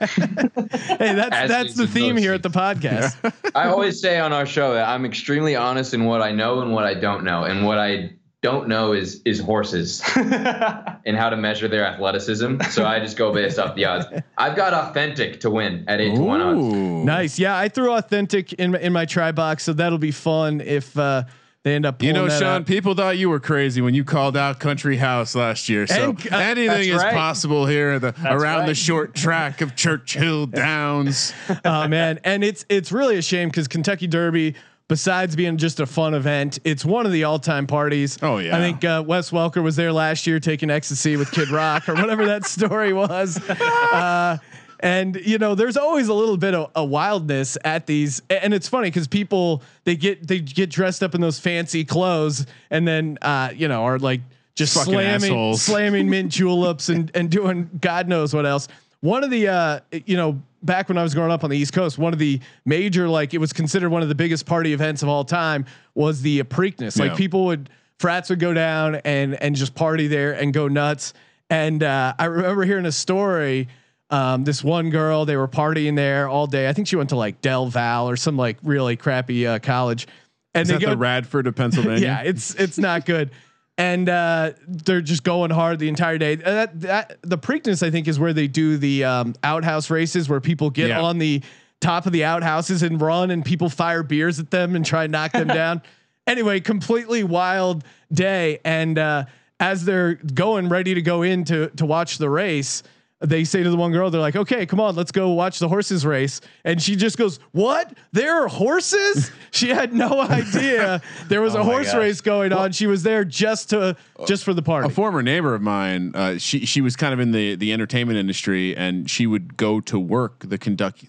[0.99, 3.17] Hey, that's As that's the the theme here at the podcast.
[3.55, 6.73] I always say on our show that I'm extremely honest in what I know and
[6.73, 7.45] what I don't know.
[7.45, 8.11] And what I
[8.45, 12.61] don't know is is horses and how to measure their athleticism.
[12.71, 14.05] So I just go based off the odds.
[14.37, 16.61] I've got authentic to win at eight to one odds.
[17.07, 17.39] Nice.
[17.39, 20.95] Yeah, I threw authentic in my, in my try box, so that'll be fun if
[20.99, 21.25] uh,
[21.63, 22.67] They end up You know, Sean, out.
[22.67, 25.87] people thought you were crazy when you called out Country House last year.
[25.87, 27.15] So And, uh, anything is right.
[27.15, 31.33] possible here the, around the short track of Churchill Downs.
[31.65, 34.55] oh man, and it's it's really a shame because Kentucky Derby,
[34.89, 38.19] besides being just a fun event, it's one of the all time parties.
[38.23, 38.57] Oh, yeah.
[38.57, 41.95] I think uh, Wes Welker was there last year taking ecstasy with Kid Rock or
[41.95, 43.41] whatever that story was.
[43.95, 44.39] Uh,
[44.81, 48.69] and you know, there's always a little bit of a wildness at these, and it's
[48.69, 53.17] funny because people they get they get dressed up in those fancy clothes, and then
[53.23, 54.21] uh, you know are like
[54.57, 55.63] just Fucking slamming assholes.
[55.63, 58.69] slamming mint juleps and and doing God knows what else.
[59.01, 61.73] One of the uh, you know back when I was growing up on the East
[61.73, 65.03] Coast, one of the major like it was considered one of the biggest party events
[65.03, 66.99] of all time was the Preakness.
[66.99, 67.17] Like Yeah.
[67.17, 71.13] people would frats would go down and and just party there and go nuts.
[71.51, 73.69] And uh, I remember hearing a story.
[74.11, 76.69] Um, this one girl, they were partying there all day.
[76.69, 80.07] I think she went to like Del Val or some like really crappy uh, college.
[80.55, 81.99] And Is they that go, the Radford of Pennsylvania?
[82.03, 83.31] yeah, it's it's not good.
[83.77, 86.35] And uh, they're just going hard the entire day.
[86.35, 90.29] Uh, That, that the Preakness, I think, is where they do the um, outhouse races,
[90.29, 91.01] where people get Yeah.
[91.03, 91.43] on the
[91.81, 95.13] top of the outhouses and run, and people fire beers at them and try and
[95.13, 95.83] knock them down.
[96.27, 98.61] Anyway, completely wild day.
[98.65, 99.25] And uh,
[99.59, 102.85] as they're going ready to go in to to watch the race,
[103.25, 105.69] they say to the one girl, they're like, okay, come on, let's go watch the
[105.69, 106.41] horses race.
[106.65, 107.93] And she just goes, what?
[108.13, 109.31] There are horses?
[109.51, 112.73] she had no idea there was a Oh my horse race going on.
[112.73, 113.97] She was there just to,
[114.27, 114.89] just for the party.
[114.89, 118.19] a former neighbor of mine, uh, she she was kind of in the the entertainment
[118.19, 121.09] industry, and she would go to work the Kentucky,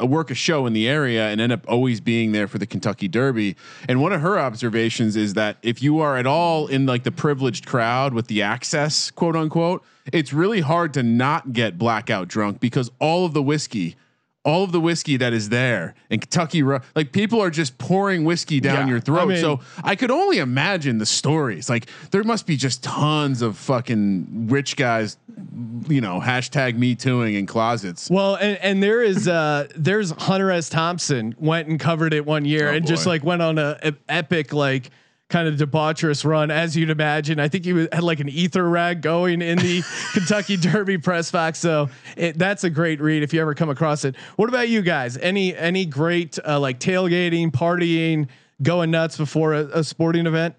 [0.00, 2.66] uh, work a show in the area, and end up always being there for the
[2.66, 3.56] Kentucky Derby.
[3.88, 7.12] And one of her observations is that if you are at all in like the
[7.12, 9.82] privileged crowd with the access, quote unquote,
[10.12, 13.96] it's really hard to not get blackout drunk because all of the whiskey.
[14.44, 18.60] All of the whiskey that is there in Kentucky, like people are just pouring whiskey
[18.60, 19.22] down Yeah, your throat.
[19.22, 21.68] I mean- so I could only imagine the stories.
[21.68, 25.18] Like there must be just tons of fucking rich guys,
[25.88, 28.08] you know, hashtag me tooing in closets.
[28.08, 30.70] Well, and, and there is uh there's Hunter S.
[30.70, 33.92] Thompson went and covered it one year Oh, and just like went on a, a
[34.08, 34.90] epic like
[35.28, 37.38] kind of debaucherous run as you'd imagine.
[37.38, 41.30] I think he was, had like an ether rag going in the Kentucky Derby press
[41.30, 41.58] box.
[41.58, 44.16] So it, that's a great read if you ever come across it.
[44.36, 45.16] What about you guys?
[45.18, 48.28] Any any great uh, like tailgating, partying,
[48.62, 50.54] going nuts before a, a sporting event?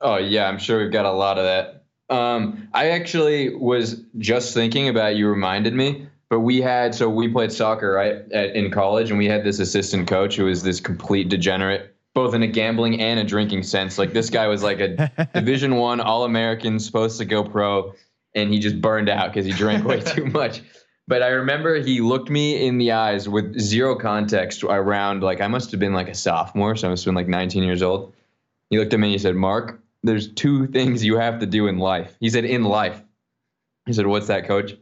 [0.00, 1.84] Oh yeah, I'm sure we've got a lot of that.
[2.10, 7.28] Um, I actually was just thinking about you reminded me, but we had so we
[7.28, 10.80] played soccer right at, in college, and we had this assistant coach who was this
[10.80, 13.96] complete degenerate, both in a gambling and a drinking sense.
[13.96, 17.94] Like this guy was like a Division One All American, supposed to go pro,
[18.34, 20.62] and he just burned out because he drank way too much.
[21.06, 25.46] But I remember he looked me in the eyes with zero context around like I
[25.46, 28.12] must have been like a sophomore, so I must have been like 19 years old.
[28.68, 31.68] He looked at me and he said, Mark, there's two things you have to do
[31.68, 32.16] in life.
[32.18, 33.00] He said, in life.
[33.86, 34.76] He said, What's that, coach?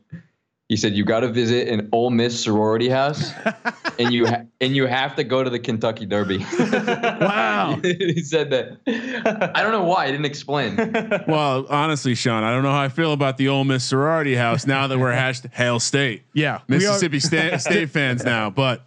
[0.70, 3.30] He said, You got to visit an Ole Miss sorority house
[3.98, 6.44] and you ha- and you have to go to the Kentucky Derby.
[6.96, 7.80] Wow.
[7.82, 9.50] he said that.
[9.54, 10.04] I don't know why.
[10.04, 10.76] I didn't explain.
[11.28, 14.66] Well, honestly, Sean, I don't know how I feel about the Ole Miss sorority house
[14.66, 18.50] now that we're hashed Hail State, Yeah, we are- Mississippi State, State fans now.
[18.50, 18.82] But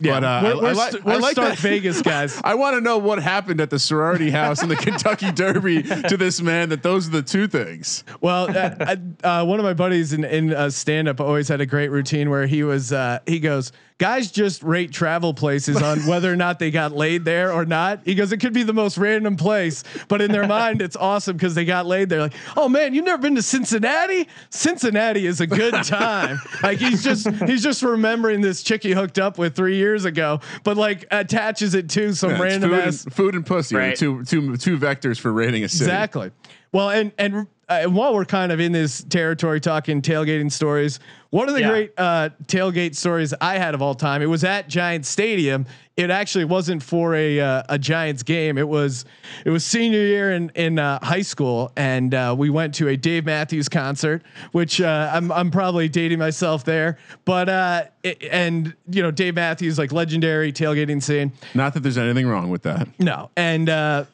[0.00, 1.58] Yeah, but uh, we're, I- we're, I like- st- I we're like Stark that.
[1.58, 2.40] Vegas guys.
[2.44, 6.16] I want to know what happened at the sorority house in the Kentucky Derby to
[6.16, 6.70] this man.
[6.70, 8.02] That those are the two things.
[8.20, 11.60] Well, uh, I, uh, one of my buddies in in uh, stand up always had
[11.60, 16.00] a great routine where he was uh, he goes, guys just rate travel places on
[16.06, 18.00] whether or not they got laid there or not.
[18.04, 21.36] He goes, it could be the most random place, but in their mind, it's awesome
[21.36, 22.20] because they got laid there.
[22.20, 24.28] Like, oh man, you've never been to Cincinnati?
[24.50, 26.38] Cincinnati is a good time.
[26.62, 30.40] like he's just he's just remembering this chick he hooked up with three years ago,
[30.64, 33.80] but like attaches it to some Yeah, random food, ass and, food and pussy, are
[33.80, 33.96] the Right.
[33.96, 35.84] two two two vectors for rating a city.
[35.84, 36.30] Exactly.
[36.72, 41.00] Well, and and uh, and while we're kind of in this territory talking tailgating stories,
[41.30, 41.68] one of the Yeah.
[41.70, 44.22] great uh, tailgate stories I had of all time.
[44.22, 45.66] It was at Giants Stadium.
[45.96, 48.58] It actually wasn't for a uh, a Giants game.
[48.58, 49.04] It was
[49.44, 52.96] it was senior year in in uh, high school, and uh, we went to a
[52.96, 58.74] Dave Matthews concert, which uh, I'm I'm probably dating myself there, but uh, it, and
[58.90, 61.32] you know Dave Matthews like legendary tailgating scene.
[61.54, 62.88] Not that there's anything wrong with that.
[62.98, 63.30] No.
[63.36, 64.04] And uh,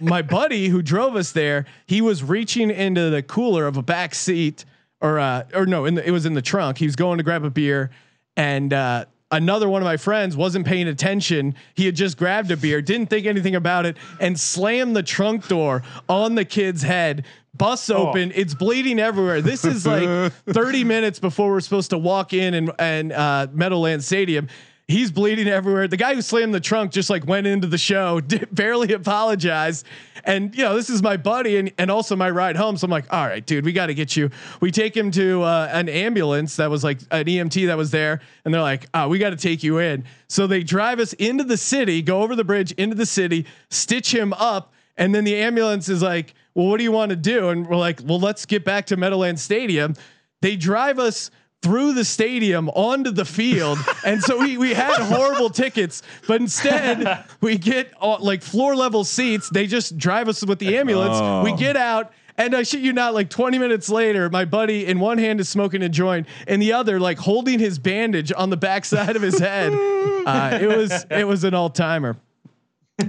[0.00, 4.14] my buddy who drove us there, he was reaching into the cooler of a back
[4.14, 4.64] seat,
[5.00, 6.78] or uh, or no, in the, it was in the trunk.
[6.78, 7.90] He was going to grab a beer,
[8.36, 11.54] and uh, another one of my friends wasn't paying attention.
[11.74, 15.48] He had just grabbed a beer, didn't think anything about it, and slammed the trunk
[15.48, 17.24] door on the kid's head.
[17.52, 19.42] Bust open, it's bleeding everywhere.
[19.42, 24.06] This is like 30 minutes before we're supposed to walk in and and uh, Meadowlands
[24.06, 24.48] Stadium.
[24.90, 25.86] He's bleeding everywhere.
[25.88, 29.86] The guy who slammed the trunk just like went into the show, did, barely apologized.
[30.24, 32.76] And you know, this is my buddy and, and also my ride home.
[32.76, 34.30] So I'm like, all right, dude, we got to get you.
[34.60, 38.20] We take him to uh, an ambulance that was like an EMT that was there,
[38.44, 40.04] and they're like, oh, we got to take you in.
[40.28, 44.12] So they drive us into the city, go over the bridge into the city, stitch
[44.12, 47.48] him up, and then the ambulance is like, well, what do you want to do?
[47.48, 49.94] And we're like, well, let's get back to Meadowlands Stadium.
[50.42, 51.30] They drive us
[51.62, 53.78] through the stadium onto the field.
[54.04, 59.04] and so we, we had horrible tickets, but instead we get uh, like floor level
[59.04, 59.50] seats.
[59.50, 61.18] They just drive us with the ambulance.
[61.20, 61.44] Oh.
[61.44, 62.12] We get out.
[62.36, 65.48] And I shit you not, like 20 minutes later, my buddy in one hand is
[65.50, 69.38] smoking a joint, and the other like holding his bandage on the backside of his
[69.38, 69.72] head.
[70.20, 72.14] Uh, it was it was an all timer.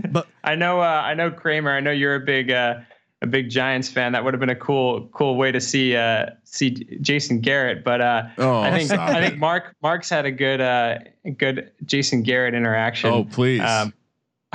[0.09, 1.69] But I know, uh, I know Kramer.
[1.69, 2.75] I know you're a big, uh,
[3.21, 4.11] a big Giants fan.
[4.13, 7.83] That would have been a cool, cool way to see uh, see Jason Garrett.
[7.83, 10.99] But uh, Oh, I think I think Mark Mark's had a good, uh,
[11.37, 13.09] good Jason Garrett interaction.
[13.11, 13.61] Oh, please.
[13.61, 13.93] Um,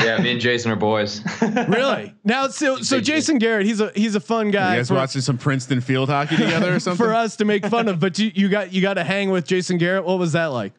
[0.03, 1.23] Yeah, me and Jason are boys.
[1.69, 4.73] really, now so so Jason Garrett, he's a he's a fun guy.
[4.75, 7.07] you guys for- watching some Princeton field hockey together or something?
[7.07, 9.47] for us to make fun of, but you, you got you got to hang with
[9.47, 10.05] Jason Garrett.
[10.05, 10.75] What was that like?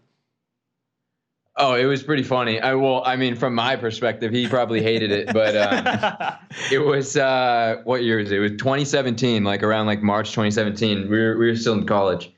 [1.59, 2.59] Oh, it was pretty funny.
[2.61, 6.37] I well, I mean, from my perspective, he probably hated it, but um,
[6.71, 8.37] it was uh, what year is it?
[8.37, 11.09] It was 2017, like around like March 2017.
[11.09, 12.31] We were we were still in college,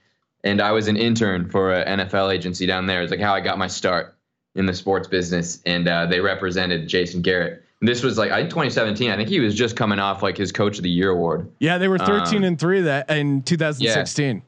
[0.44, 3.02] and I was an intern for an NFL agency down there.
[3.02, 4.16] It's like how I got my start
[4.56, 7.64] in the sports business, and uh, they represented Jason Garrett.
[7.82, 9.12] And this was like I 2017.
[9.12, 11.50] I think he was just coming off like his Coach of the Year award.
[11.60, 14.42] Yeah, they were 13 Um, and 3 that in 2016.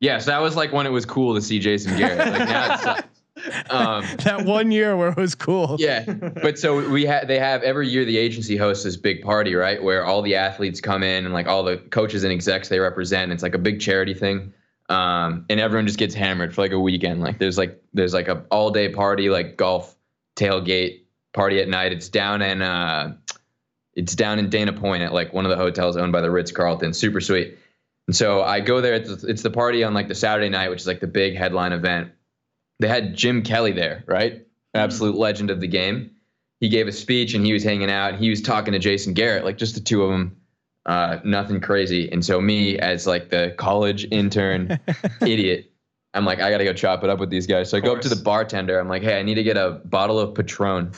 [0.00, 2.18] Yeah, so that was like when it was cool to see Jason Garrett.
[2.18, 3.19] Like now it sucks.
[3.70, 5.76] Um, That one year where it was cool.
[5.78, 9.54] yeah but so we have they have every year the agency hosts this big party
[9.54, 9.82] right?
[9.82, 13.32] Where all the athletes come in and like all the coaches and execs they represent
[13.32, 14.52] it's like a big charity thing.
[14.88, 17.20] Um, and everyone just gets hammered for like a weekend.
[17.20, 19.94] Like there's like there's like a all day party like golf
[20.36, 21.92] tailgate party at night.
[21.92, 23.14] It's down in uh
[23.94, 26.92] it's down in dana point at like one of the hotels owned by the ritz-carlton.
[26.94, 27.56] Super sweet.
[28.08, 30.80] And so i go there it's, it's the party on like the saturday night which
[30.80, 32.10] is like the big headline event
[32.80, 34.46] they had Jim Kelly there, right?
[34.74, 36.10] Absolute legend of the game.
[36.60, 38.16] He gave a speech and he was hanging out.
[38.16, 40.36] He was talking to Jason Garrett, like just the two of them.
[40.86, 42.10] Uh, nothing crazy.
[42.10, 44.80] And so me, as like the college intern
[45.20, 45.72] idiot,
[46.14, 47.70] I'm like, I gotta go chop it up with these guys.
[47.70, 48.78] So I go up to the bartender.
[48.78, 50.86] I'm like, Hey, I need to get a bottle of Patron.
[50.86, 50.94] And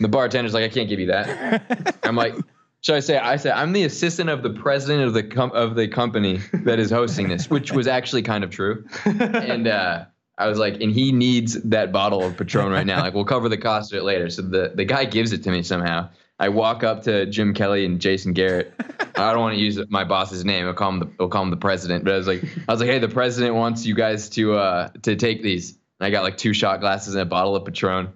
[0.00, 1.98] the bartender's like, I can't give you that.
[2.02, 2.34] I'm like,
[2.82, 3.18] should I say?
[3.18, 6.78] I said I'm the assistant of the president of the com- of the company that
[6.78, 8.86] is hosting this, which was actually kind of true.
[9.04, 10.04] And uh,
[10.38, 13.00] I was like, and he needs that bottle of Patron right now.
[13.00, 14.28] Like, we'll cover the cost of it later.
[14.28, 16.10] So the the guy gives it to me somehow.
[16.38, 18.74] I walk up to Jim Kelly and Jason Garrett.
[19.16, 20.66] I don't want to use my boss's name.
[20.66, 22.04] I'll call him the I'll call him the president.
[22.04, 24.88] But I was like, I was like, hey, the president wants you guys to uh
[25.02, 25.70] to take these.
[25.98, 28.12] And I got like two shot glasses and a bottle of Patron.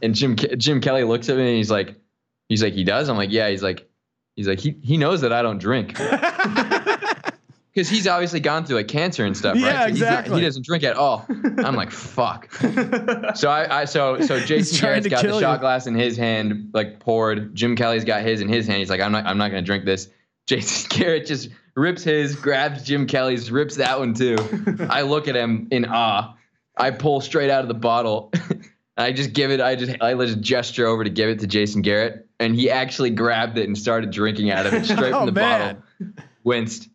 [0.00, 1.96] And Jim Jim Kelly looks at me and he's like,
[2.48, 3.08] he's like, he does.
[3.08, 3.48] I'm like, yeah.
[3.48, 3.90] He's like,
[4.36, 5.98] he's like, he he knows that I don't drink.
[7.78, 9.72] Because he's obviously gone through like cancer and stuff, Yeah, right?
[9.74, 10.40] So not- exactly.
[10.40, 11.24] he doesn't drink at all.
[11.28, 12.50] I'm like, fuck.
[13.36, 15.60] so I, I so so Jason Garrett's got the kill shot you.
[15.60, 17.54] glass in his hand, like poured.
[17.54, 18.80] Jim Kelly's got his in his hand.
[18.80, 20.08] He's like, I'm not I'm not gonna drink this.
[20.48, 24.36] Jason Garrett just rips his, grabs Jim Kelly's, rips that one too.
[24.90, 26.34] I look at him in awe.
[26.76, 28.32] I pull straight out of the bottle.
[28.96, 29.60] I just give it.
[29.60, 33.10] I just I just gesture over to give it to Jason Garrett, and he actually
[33.10, 35.76] grabbed it and started drinking out of it straight Oh, from the man.
[36.00, 36.24] bottle.
[36.42, 36.88] Winced,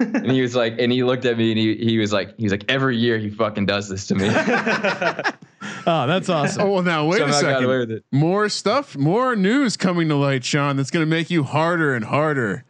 [0.00, 2.44] and he was like, and he looked at me, and he he was like, he
[2.44, 4.28] was like, every year he fucking does this to me.
[5.86, 6.62] Oh, that's awesome.
[6.62, 7.64] Oh well, now wait Somehow a got second.
[7.64, 8.04] away with it.
[8.10, 10.76] More stuff, more news coming to light, Sean.
[10.76, 12.64] That's going to make you harder and harder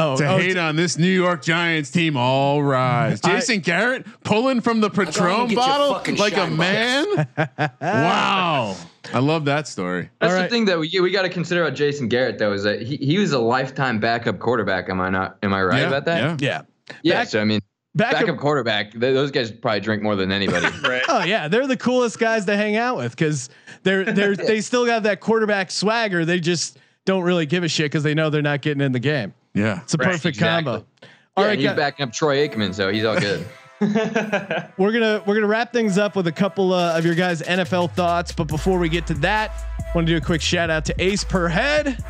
[0.00, 2.16] Oh, to oh, hate on this New York Giants team.
[2.16, 7.28] All rise, I- Jason Garrett pulling from the Patron bottle like a shine man.
[7.80, 8.76] wow,
[9.12, 10.08] I love that story.
[10.20, 10.50] That's All the right.
[10.50, 13.18] thing that we we got to consider about Jason Garrett though is that he, he
[13.18, 14.88] was a lifetime backup quarterback.
[14.88, 15.36] Am I not?
[15.42, 16.40] Am I right Yeah, about that?
[16.40, 16.62] yeah.
[16.88, 16.94] yeah.
[17.02, 17.14] Yeah.
[17.14, 17.60] Back- so I mean,
[17.94, 18.92] Back backup quarterback.
[18.92, 20.66] Th- those guys probably drink more than anybody.
[21.10, 23.48] Oh yeah, they're the coolest guys to hang out with because
[23.82, 26.24] they're they're they still got that quarterback swagger.
[26.24, 29.00] They just don't really give a shit because they know they're not getting in the
[29.00, 29.32] game.
[29.54, 29.82] Yeah.
[29.82, 30.72] It's a perfect exactly.
[30.72, 30.86] combo.
[31.02, 33.46] yeah, All right, he's guys, backing up Troy Aikman, so he's all good.
[33.80, 37.92] we're gonna we're gonna wrap things up with a couple uh, of your guys' NFL
[37.92, 38.32] thoughts.
[38.32, 39.52] But before we get to that,
[39.94, 42.02] want to do a quick shout out to Ace Per Head.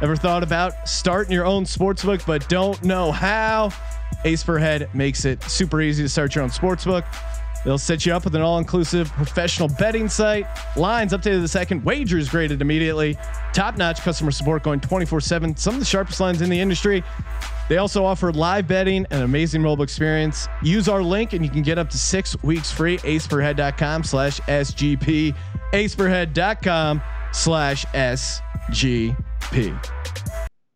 [0.00, 3.70] Ever thought about starting your own sportsbook but don't know how?
[4.24, 7.04] Ace per head makes it super easy to start your own sports book.
[7.64, 10.46] They'll set you up with an all-inclusive professional betting site,
[10.76, 13.18] lines updated the second, wagers graded immediately,
[13.52, 15.58] top-notch customer support going 24/7.
[15.58, 17.04] Some of the sharpest lines in the industry.
[17.68, 20.48] They also offer live betting and an amazing mobile experience.
[20.60, 22.98] Use our link and you can get up to six weeks free.
[22.98, 25.34] aceperhead.com slash SGP.
[25.72, 27.00] aceperhead.com
[27.32, 29.16] slash SGP.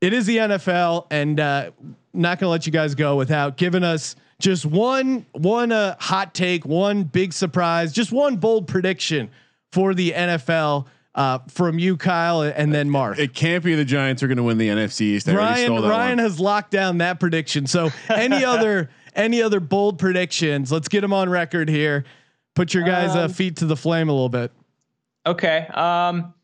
[0.00, 1.70] It is the NFL and uh,
[2.12, 6.34] not going to let you guys go without giving us just one one uh, hot
[6.34, 9.30] take, one big surprise, just one bold prediction
[9.72, 13.18] for the NFL uh, from you, Kyle, and then Mark.
[13.18, 15.28] It can't be the Giants are going to win the NFC East.
[15.28, 16.18] I already stole Ryan that Ryan one.
[16.18, 17.66] has locked down that prediction.
[17.66, 20.72] So any other any other bold predictions?
[20.72, 22.04] Let's get them on record here.
[22.54, 24.52] Put your guys' uh, Um, feet to the flame a little bit.
[25.26, 25.66] Okay.
[25.74, 26.34] Um,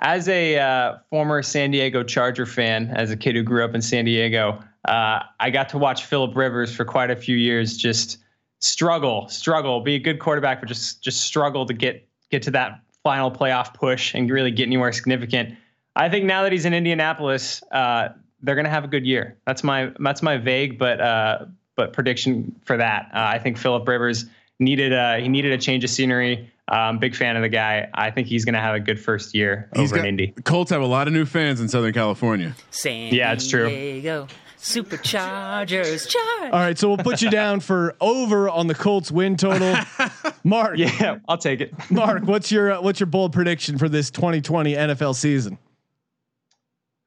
[0.00, 3.82] as a uh, former San Diego Charger fan, as a kid who grew up in
[3.82, 8.18] San Diego, uh, I got to watch Philip Rivers for quite a few years just
[8.60, 12.80] struggle, struggle, be a good quarterback, but just just struggle to get get to that
[13.02, 15.54] final playoff push and really get anywhere significant.
[15.96, 18.10] I think now that he's in Indianapolis, uh,
[18.42, 19.36] they're going to have a good year.
[19.46, 23.10] That's my that's my vague but uh, but prediction for that.
[23.12, 24.26] Uh, I think Philip Rivers
[24.58, 26.50] needed a he needed a change of scenery.
[26.70, 27.88] Um, big fan of the guy.
[27.94, 30.34] I think he's going to have a good first year He's over got- in Indy.
[30.44, 32.54] Colts have a lot of new fans in Southern California.
[32.70, 33.70] San Yeah, it's true.
[33.70, 34.28] Diego
[34.68, 36.08] Superchargers.
[36.08, 36.52] Charge.
[36.52, 39.76] All right, so we'll put you down for over on the Colts win total.
[40.44, 41.72] Mark, Yeah, I'll take it.
[41.90, 45.58] Mark, what's your uh, what's your bold prediction for this 2020 NFL season?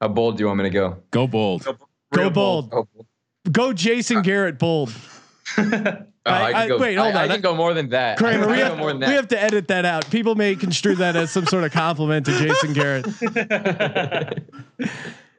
[0.00, 0.98] How bold do you want me to go?
[1.10, 1.66] Go bold.
[2.12, 2.72] Go bold.
[2.72, 2.88] Oh,
[3.50, 4.92] Go Jason Garrett bold.
[6.24, 7.30] Oh, I- can I- go, wait, hold I, on.
[7.30, 8.16] I can go more than that.
[8.16, 10.08] Kramer, we have, more than we have to edit that out.
[10.08, 13.06] People may construe that as some sort of compliment to Jason Garrett.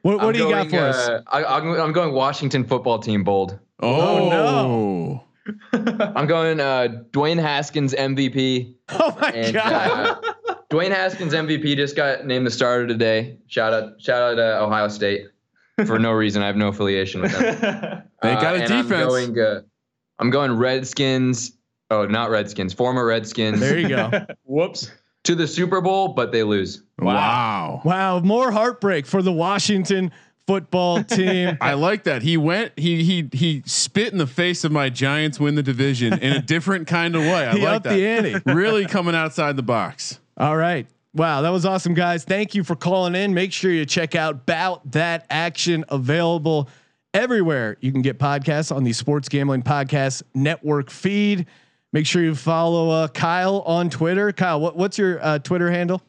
[0.04, 1.08] What, what do you got going, for us?
[1.08, 3.58] uh, I, I'm, I'm going Washington football team bold.
[3.80, 5.24] Oh, no.
[5.72, 8.74] I'm going uh, Dwayne Haskins MVP.
[8.90, 10.18] Oh my And god!
[10.46, 13.38] uh, Dwayne Haskins MVP just got named the starter today.
[13.46, 15.28] Shout out, shout out to Ohio State
[15.86, 16.42] for no reason.
[16.42, 18.02] I have no affiliation with them.
[18.22, 18.92] They got a defense.
[18.92, 19.60] I'm going, uh,
[20.18, 21.52] I'm going Redskins.
[21.90, 22.74] Oh, not Redskins.
[22.74, 24.10] Former Redskins there you go.
[24.44, 24.90] Whoops.
[25.24, 26.82] To the Super Bowl, but they lose.
[26.98, 27.82] Wow.
[27.84, 30.12] Wow, more heartbreak for the Washington
[30.46, 31.56] football team.
[31.60, 32.22] I like that.
[32.22, 32.72] He went.
[32.78, 36.42] He he he spit in the face of my Giants win the division in a
[36.42, 37.46] different kind of way.
[37.46, 37.94] I He like that.
[37.94, 38.52] the ante.
[38.52, 40.20] really coming outside the box.
[40.36, 40.86] All right.
[41.14, 42.24] Wow, that was awesome, guys.
[42.24, 43.34] Thank you for calling in.
[43.34, 46.68] Make sure you check out Bout That Action available
[47.14, 47.76] everywhere.
[47.80, 51.46] You can get podcasts on the Sports Gambling Podcast Network feed.
[51.94, 54.32] Make sure you follow uh, Kyle on Twitter.
[54.32, 56.02] Kyle, what, what's your uh, Twitter handle?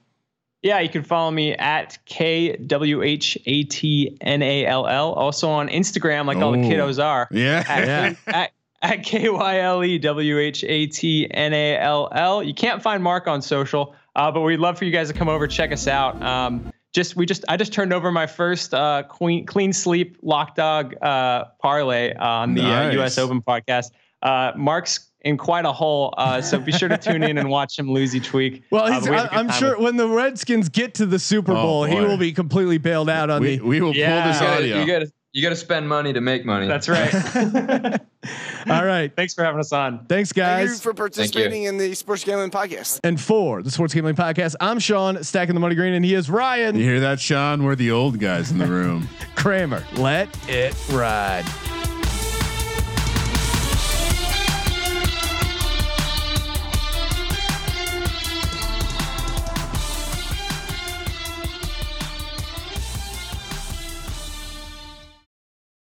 [0.63, 5.13] Yeah, you can follow me at K W H A T N A L L.
[5.13, 6.61] Also on Instagram, like all the Oh.
[6.63, 7.27] kiddos are.
[7.29, 7.63] Yeah.
[7.67, 12.41] At, at, at K Y L E W H A T N A L L.
[12.41, 15.29] You can't find Mark on social, uh, but we'd love for you guys to come
[15.29, 16.19] over check us out.
[16.23, 20.55] Um, just we just I just turned over my first uh, clean clean sleep lock
[20.55, 22.93] dog uh, parlay on the uh, Nice.
[22.95, 23.17] U.S.
[23.19, 23.91] Open podcast.
[24.23, 27.78] Uh, Mark's in quite a hole, uh, so be sure to tune in and watch
[27.78, 28.63] him lose each week.
[28.69, 30.69] Well, Uh, he's, but we had a I, good I'm sure with- when the Redskins
[30.69, 33.65] get to the Super Oh, Bowl, he will be completely bailed out on we, the.
[33.65, 34.21] we will Yeah.
[34.23, 34.80] pull this You audio.
[34.82, 36.67] you gotta, you gotta spend money to make money.
[36.67, 37.11] That's right.
[38.69, 39.11] All right.
[39.15, 40.05] Thanks for having us on.
[40.07, 40.82] Thanks, Thank you guys.
[40.82, 42.99] for participating in the Sports Gambling Podcast.
[43.03, 46.30] And for the Sports Gambling Podcast, I'm Sean, stacking the money green, and he is
[46.30, 47.63] Ryan you hear that, Sean?
[47.63, 49.09] We're the old guys in the room.
[49.36, 49.84] Kramer.
[49.95, 51.45] Let it ride.